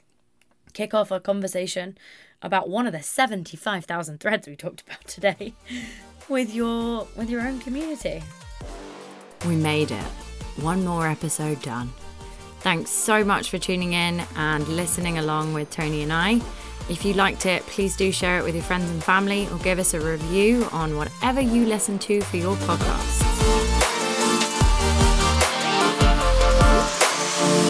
kick 0.72 0.94
off 0.94 1.10
a 1.12 1.20
conversation 1.20 1.96
about 2.42 2.68
one 2.68 2.86
of 2.86 2.92
the 2.92 3.02
75,000 3.02 4.20
threads 4.20 4.46
we 4.46 4.56
talked 4.56 4.82
about 4.82 5.04
today 5.06 5.54
with 6.28 6.54
your 6.54 7.06
with 7.16 7.30
your 7.30 7.40
own 7.42 7.58
community. 7.60 8.22
we 9.46 9.56
made 9.56 9.90
it. 9.90 10.04
One 10.62 10.84
more 10.84 11.06
episode 11.06 11.60
done. 11.62 11.90
Thanks 12.60 12.90
so 12.90 13.22
much 13.24 13.50
for 13.50 13.58
tuning 13.58 13.92
in 13.92 14.22
and 14.36 14.66
listening 14.68 15.18
along 15.18 15.54
with 15.54 15.70
Tony 15.70 16.02
and 16.02 16.12
I. 16.12 16.40
If 16.88 17.04
you 17.04 17.14
liked 17.14 17.46
it, 17.46 17.62
please 17.66 17.96
do 17.96 18.10
share 18.12 18.38
it 18.38 18.44
with 18.44 18.54
your 18.54 18.64
friends 18.64 18.90
and 18.90 19.02
family 19.02 19.48
or 19.48 19.58
give 19.58 19.78
us 19.78 19.92
a 19.94 20.00
review 20.00 20.66
on 20.72 20.96
whatever 20.96 21.40
you 21.40 21.66
listen 21.66 21.98
to 22.00 22.20
for 22.22 22.36
your 22.38 22.56
podcast. 22.56 23.35